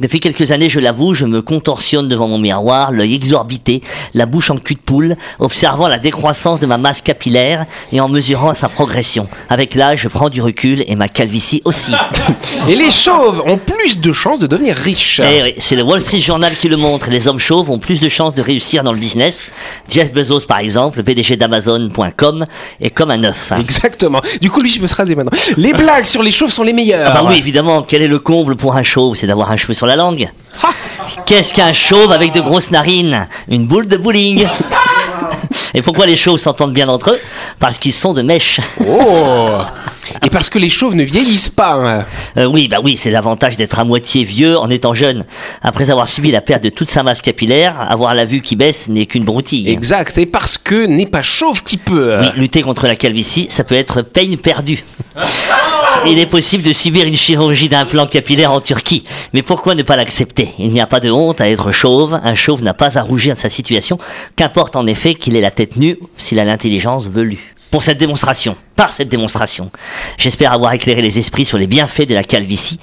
Depuis 0.00 0.20
quelques 0.20 0.52
années, 0.52 0.68
je 0.68 0.80
l'avoue, 0.80 1.14
je 1.14 1.24
me 1.24 1.42
contorsionne 1.42 2.08
devant 2.08 2.28
mon 2.28 2.38
miroir, 2.38 2.92
l'œil 2.92 3.14
exorbité, 3.14 3.82
la 4.14 4.26
bouche 4.26 4.50
en 4.50 4.56
cul 4.56 4.74
de 4.74 4.80
poule, 4.80 5.16
observant 5.38 5.88
la 5.88 5.98
décroissance 5.98 6.60
de 6.60 6.66
ma 6.66 6.78
masse 6.78 7.00
capillaire 7.00 7.66
et 7.92 8.00
en 8.00 8.08
mesurant 8.08 8.54
sa 8.54 8.68
progression. 8.68 9.28
Avec 9.48 9.67
l'âge, 9.74 10.00
je 10.02 10.08
prends 10.08 10.28
du 10.28 10.40
recul 10.42 10.84
et 10.86 10.94
ma 10.96 11.08
calvitie 11.08 11.62
aussi. 11.64 11.92
Et 12.68 12.74
les 12.76 12.90
chauves 12.90 13.42
ont 13.46 13.58
plus 13.58 14.00
de 14.00 14.12
chances 14.12 14.38
de 14.38 14.46
devenir 14.46 14.76
riches. 14.76 15.20
Eh 15.24 15.42
oui, 15.42 15.54
c'est 15.58 15.76
le 15.76 15.82
Wall 15.82 16.00
Street 16.00 16.20
Journal 16.20 16.54
qui 16.54 16.68
le 16.68 16.76
montre. 16.76 17.10
Les 17.10 17.28
hommes 17.28 17.38
chauves 17.38 17.70
ont 17.70 17.78
plus 17.78 18.00
de 18.00 18.08
chances 18.08 18.34
de 18.34 18.42
réussir 18.42 18.84
dans 18.84 18.92
le 18.92 18.98
business. 18.98 19.50
Jeff 19.88 20.12
Bezos, 20.12 20.40
par 20.46 20.58
exemple, 20.58 20.98
le 20.98 21.04
PDG 21.04 21.36
d'Amazon.com, 21.36 22.46
est 22.80 22.90
comme 22.90 23.10
un 23.10 23.24
œuf. 23.24 23.52
Exactement. 23.58 24.20
Du 24.40 24.50
coup, 24.50 24.60
lui, 24.62 24.70
je 24.70 24.80
peux 24.80 24.86
se 24.86 24.94
raser 24.94 25.14
maintenant. 25.14 25.36
Les 25.56 25.72
blagues 25.72 26.04
sur 26.04 26.22
les 26.22 26.32
chauves 26.32 26.50
sont 26.50 26.62
les 26.62 26.72
meilleures. 26.72 27.10
Ah 27.10 27.22
bah 27.22 27.28
oui, 27.28 27.36
évidemment, 27.38 27.82
quel 27.82 28.02
est 28.02 28.08
le 28.08 28.18
comble 28.18 28.56
pour 28.56 28.76
un 28.76 28.82
chauve? 28.82 29.16
C'est 29.16 29.26
d'avoir 29.26 29.50
un 29.50 29.56
cheveu 29.56 29.74
sur 29.74 29.86
la 29.86 29.96
langue. 29.96 30.28
Qu'est-ce 31.26 31.54
qu'un 31.54 31.72
chauve 31.72 32.12
avec 32.12 32.32
de 32.32 32.40
grosses 32.40 32.70
narines? 32.70 33.28
Une 33.48 33.66
boule 33.66 33.86
de 33.86 33.96
bowling. 33.96 34.46
Et 35.74 35.82
pourquoi 35.82 36.06
les 36.06 36.16
chauves 36.16 36.38
s'entendent 36.38 36.72
bien 36.72 36.88
entre 36.88 37.10
eux? 37.10 37.20
Parce 37.58 37.78
qu'ils 37.78 37.92
sont 37.92 38.12
de 38.12 38.22
mèche. 38.22 38.60
Oh 38.86 39.48
Et 40.24 40.30
parce 40.30 40.50
que 40.50 40.58
les 40.58 40.68
chauves 40.68 40.94
ne 40.94 41.02
vieillissent 41.04 41.48
pas. 41.50 41.74
hein. 41.74 42.06
Euh, 42.36 42.44
oui, 42.46 42.68
bah 42.68 42.78
oui, 42.82 42.96
c'est 42.96 43.10
l'avantage 43.10 43.56
d'être 43.56 43.78
à 43.78 43.84
moitié 43.84 44.24
vieux 44.24 44.58
en 44.58 44.70
étant 44.70 44.94
jeune. 44.94 45.24
Après 45.62 45.90
avoir 45.90 46.08
subi 46.08 46.30
la 46.30 46.40
perte 46.40 46.62
de 46.62 46.70
toute 46.70 46.90
sa 46.90 47.02
masse 47.02 47.22
capillaire, 47.22 47.74
avoir 47.88 48.14
la 48.14 48.24
vue 48.24 48.40
qui 48.40 48.56
baisse 48.56 48.88
n'est 48.88 49.06
qu'une 49.06 49.24
broutille. 49.24 49.68
Exact. 49.68 50.16
Et 50.18 50.26
parce 50.26 50.58
que 50.58 50.86
n'est 50.86 51.06
pas 51.06 51.22
chauve 51.22 51.62
qui 51.62 51.76
peut. 51.76 52.18
Oui, 52.20 52.28
lutter 52.36 52.62
contre 52.62 52.86
la 52.86 52.96
calvitie, 52.96 53.46
ça 53.50 53.64
peut 53.64 53.74
être 53.74 54.02
peine 54.02 54.36
perdue. 54.36 54.84
Il 56.06 56.18
est 56.18 56.26
possible 56.26 56.62
de 56.62 56.72
subir 56.72 57.06
une 57.06 57.16
chirurgie 57.16 57.68
d'implant 57.68 58.06
capillaire 58.06 58.52
en 58.52 58.60
Turquie, 58.60 59.04
mais 59.32 59.42
pourquoi 59.42 59.74
ne 59.74 59.82
pas 59.82 59.96
l'accepter? 59.96 60.50
Il 60.58 60.68
n'y 60.68 60.80
a 60.80 60.86
pas 60.86 61.00
de 61.00 61.10
honte 61.10 61.40
à 61.40 61.48
être 61.48 61.72
chauve, 61.72 62.20
un 62.22 62.34
chauve 62.36 62.62
n'a 62.62 62.72
pas 62.74 62.98
à 62.98 63.02
rougir 63.02 63.34
de 63.34 63.38
sa 63.38 63.48
situation, 63.48 63.98
qu'importe 64.36 64.76
en 64.76 64.86
effet 64.86 65.14
qu'il 65.14 65.34
ait 65.36 65.40
la 65.40 65.50
tête 65.50 65.76
nue 65.76 65.98
s'il 66.16 66.38
a 66.38 66.44
l'intelligence 66.44 67.08
velue. 67.08 67.54
Pour 67.70 67.82
cette 67.82 67.98
démonstration, 67.98 68.56
par 68.76 68.92
cette 68.94 69.10
démonstration, 69.10 69.70
j'espère 70.16 70.52
avoir 70.52 70.72
éclairé 70.72 71.02
les 71.02 71.18
esprits 71.18 71.44
sur 71.44 71.58
les 71.58 71.66
bienfaits 71.66 72.06
de 72.06 72.14
la 72.14 72.24
calvitie, 72.24 72.80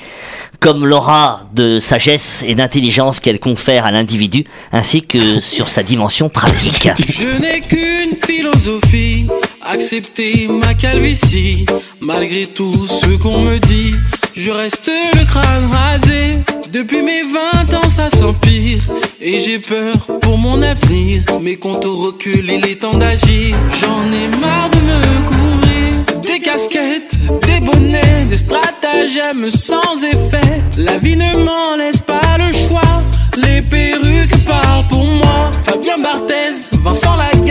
comme 0.60 0.86
l'aura 0.86 1.50
de 1.54 1.80
sagesse 1.80 2.44
et 2.48 2.54
d'intelligence 2.54 3.20
qu'elle 3.20 3.40
confère 3.40 3.86
à 3.86 3.92
l'individu, 3.92 4.46
ainsi 4.72 5.02
que 5.02 5.40
sur 5.40 5.70
sa 5.70 5.82
dimension 5.82 6.30
pratique. 6.30 6.90
Je 7.08 7.40
n'ai 7.40 7.62
qu'une 7.62 8.16
philosophie, 8.16 9.28
accepter 9.64 10.48
ma 10.50 10.76
calvitie. 10.76 11.66
Malgré 12.00 12.46
tout 12.46 12.88
ce 12.88 13.18
qu'on 13.18 13.40
me 13.40 13.58
dit, 13.58 13.96
je 14.36 14.52
reste 14.52 14.92
le 15.16 15.26
crâne 15.26 15.72
rasé 15.72 16.32
Depuis 16.76 17.02
mes 17.02 17.22
20 17.22 17.74
ans, 17.74 17.88
ça 17.88 18.10
s'empire. 18.10 18.80
Et 19.22 19.40
j'ai 19.40 19.60
peur 19.60 19.94
pour 20.20 20.38
mon 20.38 20.62
avenir. 20.62 21.22
Mes 21.42 21.56
comptes 21.56 21.86
au 21.86 21.96
recul, 21.96 22.44
il 22.50 22.68
est 22.68 22.82
temps 22.82 22.98
d'agir. 22.98 23.56
J'en 23.80 24.04
ai 24.12 24.28
marre 24.40 24.70
de 24.72 24.80
me 24.80 25.26
couvrir. 25.26 26.22
Des 26.22 26.40
casquettes, 26.40 27.16
des 27.48 27.62
bonnets, 27.66 28.26
des 28.30 28.36
stratagèmes 28.36 29.50
sans 29.50 30.04
effet. 30.04 30.62
La 30.78 30.98
vie 30.98 31.16
ne 31.16 31.38
m'en 31.38 31.78
laisse 31.78 32.02
pas 32.02 32.38
le 32.38 32.52
choix. 32.52 33.02
Les 33.38 33.62
perruques 33.62 34.44
parlent 34.46 34.86
pour 34.90 35.06
moi. 35.06 35.52
Fabien 35.64 35.98
Barthez, 35.98 36.76
Vincent 36.84 37.16
Lagaffe. 37.16 37.45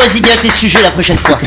Choisis 0.00 0.22
bien 0.22 0.32
tes 0.40 0.50
sujets 0.50 0.82
la 0.82 0.90
prochaine 0.90 1.16
fois. 1.18 1.38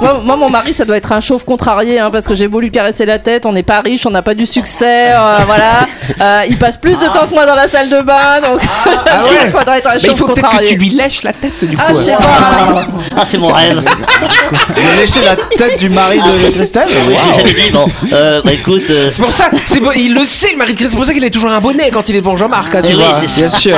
Moi, 0.00 0.20
moi, 0.24 0.36
mon 0.36 0.50
mari, 0.50 0.72
ça 0.74 0.84
doit 0.84 0.96
être 0.96 1.12
un 1.12 1.20
chauve 1.20 1.44
contrarié, 1.44 1.98
hein, 1.98 2.10
parce 2.12 2.26
que 2.26 2.34
j'ai 2.34 2.48
beau 2.48 2.60
lui 2.60 2.70
caresser 2.70 3.06
la 3.06 3.18
tête, 3.18 3.46
on 3.46 3.52
n'est 3.52 3.62
pas 3.62 3.80
riche, 3.80 4.04
on 4.06 4.10
n'a 4.10 4.22
pas 4.22 4.34
du 4.34 4.46
succès, 4.46 5.12
euh, 5.12 5.38
voilà. 5.46 5.86
Euh, 6.20 6.42
il 6.48 6.56
passe 6.58 6.76
plus 6.76 6.98
de 6.98 7.04
temps 7.06 7.26
que 7.28 7.34
moi 7.34 7.46
dans 7.46 7.54
la 7.54 7.66
salle 7.68 7.88
de 7.88 8.00
bain, 8.02 8.40
donc 8.42 8.60
Ah 8.86 9.22
ouais. 9.44 9.50
ça 9.50 9.64
doit 9.64 9.78
être 9.78 9.88
un 9.88 9.94
Mais 9.94 10.00
il 10.02 10.16
faut 10.16 10.26
peut-être 10.26 10.58
que 10.58 10.64
tu 10.66 10.76
lui 10.76 10.90
lèches 10.90 11.22
la 11.22 11.32
tête 11.32 11.64
du 11.64 11.76
coup. 11.76 11.82
Ah, 11.86 11.92
je 11.94 11.98
sais 12.02 12.12
pas. 12.16 12.86
Ah, 13.16 13.24
c'est 13.26 13.38
mon 13.38 13.48
rêve. 13.52 13.82
J'ai 14.76 15.00
léché 15.00 15.20
la 15.24 15.36
tête 15.36 15.78
du 15.78 15.88
mari 15.90 16.18
de 16.18 16.50
Christelle 16.50 16.88
Oui, 17.08 17.14
j'ai 17.32 17.38
jamais 17.40 17.52
dit. 17.52 17.70
Bon, 17.72 17.86
euh, 18.12 18.40
bah 18.44 18.52
écoute. 18.52 18.82
euh, 18.90 19.08
C'est 19.10 19.22
pour 19.22 19.32
ça, 19.32 19.50
c'est 19.66 19.80
bon, 19.80 19.90
il 19.96 20.14
le 20.14 20.24
sait, 20.24 20.52
le 20.52 20.58
mari 20.58 20.72
de 20.74 20.78
Chris, 20.78 20.88
c'est 20.90 20.96
pour 20.96 21.04
ça 21.06 21.12
qu'il 21.14 21.24
a 21.24 21.30
toujours 21.30 21.50
un 21.50 21.60
bonnet 21.60 21.90
quand 21.90 22.08
il 22.08 22.16
est 22.16 22.20
devant 22.20 22.36
Jean-Marc, 22.36 22.74
hein, 22.74 22.80
tu 22.82 22.90
Eh 22.92 22.94
oui, 22.96 23.02
vois. 23.02 23.20
bien 23.36 23.48
sûr. 23.48 23.76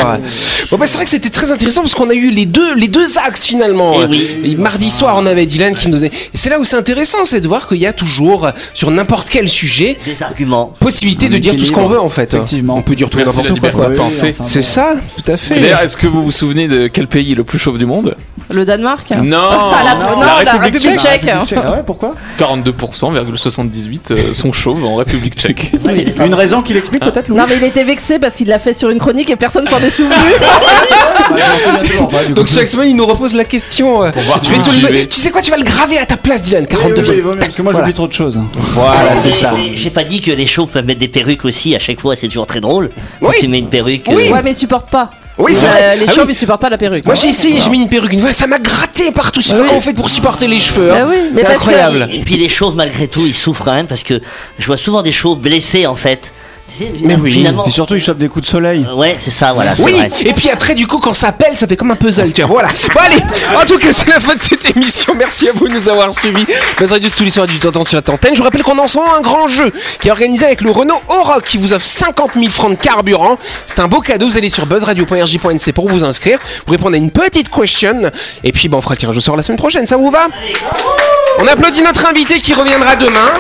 Bon, 0.71 0.77
bah, 0.79 0.87
c'est 0.87 0.97
vrai 0.97 1.05
que 1.05 1.11
c'était 1.11 1.31
très 1.31 1.53
intéressant 1.53 1.83
parce 1.83 1.95
qu'on 1.95 2.11
a 2.11 2.15
eu 2.15 2.31
les 2.31 2.47
deux, 2.47 2.75
les 2.75 2.89
deux 2.89 3.19
axes 3.19 3.36
finalement. 3.44 3.94
Eh 4.03 4.07
oui. 4.07 4.40
Et 4.44 4.55
mardi 4.57 4.88
soir, 4.90 5.14
on 5.18 5.27
avait 5.27 5.46
Dylan 5.46 5.75
qui 5.75 5.88
nous 5.88 5.94
donnait. 5.94 6.09
Et 6.09 6.37
c'est 6.37 6.51
là 6.51 6.59
où 6.61 6.64
c'est 6.64 6.77
intéressant, 6.77 7.25
c'est 7.25 7.40
de 7.40 7.49
voir 7.49 7.68
qu'il 7.68 7.79
y 7.79 7.87
a 7.87 7.92
toujours, 7.92 8.49
sur 8.75 8.90
n'importe 8.90 9.29
quel 9.31 9.49
sujet, 9.49 9.96
des 10.05 10.22
arguments. 10.22 10.72
possibilité 10.81 11.29
de 11.29 11.38
dire 11.38 11.57
tout 11.57 11.64
ce 11.64 11.72
qu'on 11.72 11.87
veut 11.87 12.01
en 12.01 12.09
fait. 12.09 12.35
Effectivement. 12.35 12.77
On 12.77 12.83
peut 12.83 12.94
dire 12.94 13.11
tout 13.11 13.18
et 13.18 13.25
n'importe 13.25 13.46
quoi. 13.46 13.55
liberté 13.55 13.79
quoi. 13.79 13.88
de 13.88 13.96
penser. 13.96 14.35
C'est 14.42 14.62
ça, 14.62 14.94
tout 15.16 15.31
à 15.33 15.37
fait. 15.37 15.61
D'ailleurs, 15.61 15.81
est-ce 15.81 15.96
que 15.96 16.07
vous 16.07 16.22
vous 16.22 16.33
souvenez 16.33 16.68
de 16.68 16.87
quel 16.88 17.07
pays 17.07 17.33
est 17.33 17.37
le 17.37 17.44
plus 17.44 17.59
chauve 17.59 17.79
du 17.79 17.87
monde 17.87 18.16
Le 18.51 18.64
Danemark 18.64 19.11
Non, 19.22 19.38
Ah, 19.51 19.83
la, 19.85 19.94
non, 19.94 20.20
la 20.44 20.53
République 20.59 20.99
tchèque. 20.99 21.22
Ah 21.29 21.72
ouais, 21.72 21.83
pourquoi 21.85 22.14
42,78% 22.38 24.01
euh, 24.12 24.35
sont 24.35 24.53
chauves 24.53 24.85
en 24.85 24.96
République 24.96 25.35
tchèque. 25.35 25.72
Une 26.25 26.35
raison 26.35 26.62
qui 26.62 26.75
l'explique 26.75 27.03
peut-être, 27.03 27.29
Louis 27.29 27.38
Non, 27.38 27.44
mais 27.49 27.57
il 27.57 27.64
était 27.64 27.85
vexé 27.85 28.18
parce 28.18 28.37
qu'il 28.37 28.49
l'a 28.49 28.59
fait 28.59 28.75
sur 28.75 28.90
une 28.90 28.99
chronique 28.99 29.31
et 29.31 29.37
personne 29.37 29.66
s'en 29.66 29.79
est 29.79 29.90
souvenu. 29.90 30.14
Donc 32.35 32.46
chaque 32.49 32.68
semaine, 32.68 32.90
il 32.90 32.96
nous 32.96 33.07
la 33.35 33.45
question. 33.45 34.03
euh, 34.05 34.11
voir 34.15 34.39
je 34.41 34.45
si 34.47 34.53
vais 34.53 34.59
vous 34.59 34.62
te 34.65 34.71
le- 34.75 34.87
suivez. 34.89 35.07
Tu 35.09 35.17
sais 35.21 35.31
quoi, 35.31 35.43
tu 35.43 35.51
vas 35.51 35.57
le 35.57 35.65
graver 35.65 35.99
à 35.99 36.07
ta 36.07 36.17
place, 36.17 36.43
Dylan. 36.43 36.67
42 36.67 37.03
Oui, 37.03 37.09
oui, 37.09 37.23
oui, 37.25 37.37
parce 37.41 37.55
que 37.55 37.62
moi 37.62 37.73
Voilà. 37.73 37.87
j'oublie 37.87 37.95
trop 37.95 38.07
de 38.09 38.12
choses. 38.12 38.41
Voilà, 38.75 39.17
c'est 39.17 39.31
ça. 39.33 39.55
J'ai 39.75 39.91
pas 39.91 40.05
dit 40.05 40.21
que 40.21 40.31
les 40.31 40.47
chauves 40.47 40.69
peuvent 40.69 40.85
mettre 40.87 41.01
des 41.01 41.09
perruques 41.09 41.45
aussi. 41.45 41.75
À 41.75 41.79
chaque 41.79 42.01
fois, 42.01 42.17
c'est 42.17 42.29
toujours 42.29 42.47
très 42.47 42.61
drôle. 42.61 42.91
Quand 43.21 43.31
tu 43.39 43.49
mets 43.49 43.59
une 43.59 43.69
perruque. 43.69 44.05
Oui. 44.09 44.29
euh, 44.29 44.33
Ouais, 44.35 44.41
mais 44.43 44.51
ils 44.51 44.55
supportent 44.55 44.91
pas. 44.91 45.11
Oui, 45.39 45.53
c'est 45.55 45.67
Euh, 45.67 45.71
vrai. 45.71 45.97
Les 45.99 46.07
Ah 46.09 46.12
chauves, 46.12 46.25
oui. 46.29 46.33
ils 46.33 46.37
supportent 46.37 46.62
pas 46.62 46.71
la 46.71 46.79
perruque. 46.79 47.05
Moi 47.05 47.15
j'ai 47.15 47.29
essayé, 47.29 47.59
j'ai 47.62 47.69
mis 47.69 47.83
une 47.83 47.91
perruque 47.91 48.12
une 48.15 48.21
fois, 48.21 48.33
ça 48.33 48.47
m'a 48.47 48.59
gratté 48.59 49.12
partout. 49.12 49.43
Je 49.43 49.49
sais 49.49 49.53
pas 49.55 49.61
comment 49.67 49.77
on 49.77 49.81
fait 49.83 49.93
pour 49.93 50.09
supporter 50.09 50.47
les 50.47 50.59
cheveux. 50.59 50.91
hein. 50.91 51.05
Bah 51.05 51.09
oui, 51.11 51.17
c'est 51.37 51.45
que- 51.45 51.53
incroyable. 51.53 52.09
Et 52.11 52.21
puis 52.21 52.37
les 52.39 52.49
chauves, 52.49 52.75
malgré 52.75 53.07
tout, 53.07 53.27
ils 53.27 53.35
souffrent 53.35 53.62
quand 53.62 53.75
même 53.75 53.87
parce 53.87 54.03
que 54.03 54.19
je 54.59 54.67
vois 54.67 54.79
souvent 54.79 55.03
des 55.03 55.12
chauves 55.12 55.39
blessés 55.39 55.87
en 55.87 55.95
fait. 55.95 56.33
Sais, 56.68 56.92
Mais 57.02 57.14
oui. 57.14 57.33
finalement. 57.33 57.64
Et 57.64 57.70
surtout, 57.70 57.94
il 57.94 58.00
chope 58.00 58.18
des 58.18 58.29
coups 58.29 58.44
de 58.44 58.50
soleil. 58.50 58.85
Euh, 58.88 58.94
Ouais, 58.94 59.16
c'est 59.18 59.31
ça, 59.31 59.52
voilà, 59.52 59.76
c'est 59.76 59.85
Oui, 59.85 59.92
vrai. 59.92 60.11
et 60.24 60.33
puis 60.33 60.50
après, 60.50 60.74
du 60.74 60.87
coup, 60.87 60.98
quand 60.98 61.12
ça 61.14 61.31
pèle, 61.33 61.55
ça 61.57 61.66
fait 61.68 61.76
comme 61.76 61.90
un 61.92 61.96
puzzle, 61.96 62.33
tu 62.33 62.42
vois. 62.42 62.50
Voilà. 62.62 62.68
Bon, 62.92 63.00
allez, 63.05 63.22
en 63.57 63.64
tout 63.64 63.79
cas, 63.79 63.92
c'est 63.92 64.09
la 64.09 64.18
fin 64.20 64.35
de 64.35 64.40
cette 64.42 64.76
émission. 64.76 65.14
Merci 65.16 65.48
à 65.48 65.52
vous 65.52 65.68
de 65.68 65.74
nous 65.74 65.88
avoir 65.88 66.12
suivis. 66.12 66.44
Buzz 66.79 66.90
Radio, 66.92 67.09
c'est 67.09 67.14
tous 67.16 67.24
les 67.24 67.31
soirs 67.31 67.46
du 67.46 67.59
temps 67.61 67.70
sur 67.72 67.87
cette 67.87 68.09
antenne. 68.09 68.33
Je 68.35 68.38
vous 68.38 68.44
rappelle 68.44 68.62
qu'on 68.64 68.79
en 68.79 68.87
sort 68.88 69.09
un 69.16 69.20
grand 69.20 69.46
jeu 69.46 69.70
qui 70.00 70.09
est 70.09 70.11
organisé 70.11 70.44
avec 70.44 70.61
le 70.61 70.70
Renault 70.72 71.00
Oroch 71.09 71.42
qui 71.44 71.57
vous 71.57 71.72
offre 71.72 71.85
50 71.85 72.33
000 72.35 72.50
francs 72.50 72.70
de 72.70 72.83
carburant. 72.83 73.38
C'est 73.66 73.81
un 73.81 73.88
beau 73.88 74.00
cadeau. 74.00 74.26
Vous 74.29 74.37
allez 74.37 74.48
sur 74.50 74.66
buzzradio.rj.nc 74.66 75.72
pour 75.72 75.88
vous 75.88 76.02
inscrire. 76.05 76.38
Vous 76.66 76.72
répondez 76.72 76.96
à 76.96 77.00
une 77.00 77.11
petite 77.12 77.48
question. 77.48 78.11
Et 78.42 78.50
puis, 78.52 78.68
ben, 78.68 78.79
on 78.79 78.81
fera 78.83 78.94
le 78.94 78.98
tirage 78.98 79.16
au 79.16 79.20
sort 79.20 79.37
la 79.37 79.42
semaine 79.44 79.59
prochaine. 79.59 79.87
Ça 79.87 79.96
vous 79.96 80.11
va? 80.11 80.26
On 81.38 81.46
applaudit 81.46 81.83
notre 81.83 82.07
invité 82.07 82.38
qui 82.38 82.55
reviendra 82.55 82.96
demain. 82.96 83.31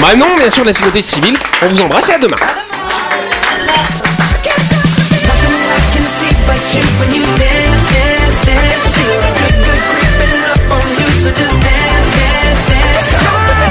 Manon, 0.00 0.26
bien 0.38 0.50
sûr, 0.50 0.62
de 0.62 0.68
la 0.68 0.72
sécurité 0.72 1.02
civile. 1.02 1.36
On 1.62 1.66
vous 1.66 1.80
embrasse 1.82 2.08
et 2.10 2.14
à 2.14 2.18
demain. 2.18 2.36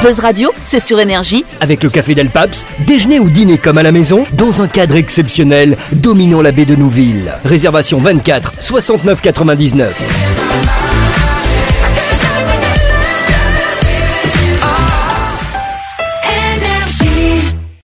Buzz 0.03 0.19
Radio, 0.19 0.51
c'est 0.63 0.79
sur 0.79 0.99
énergie. 0.99 1.45
Avec 1.61 1.83
le 1.83 1.89
Café 1.89 2.15
Del 2.15 2.29
Paps, 2.29 2.65
déjeuner 2.79 3.19
ou 3.19 3.29
dîner 3.29 3.57
comme 3.57 3.77
à 3.77 3.83
la 3.83 3.91
maison, 3.91 4.25
dans 4.33 4.61
un 4.61 4.67
cadre 4.67 4.95
exceptionnel, 4.95 5.77
dominant 5.93 6.41
la 6.41 6.51
baie 6.51 6.65
de 6.65 6.75
Nouville. 6.75 7.31
Réservation 7.45 7.99
24 7.99 8.53
69 8.59 9.21
99. 9.21 10.30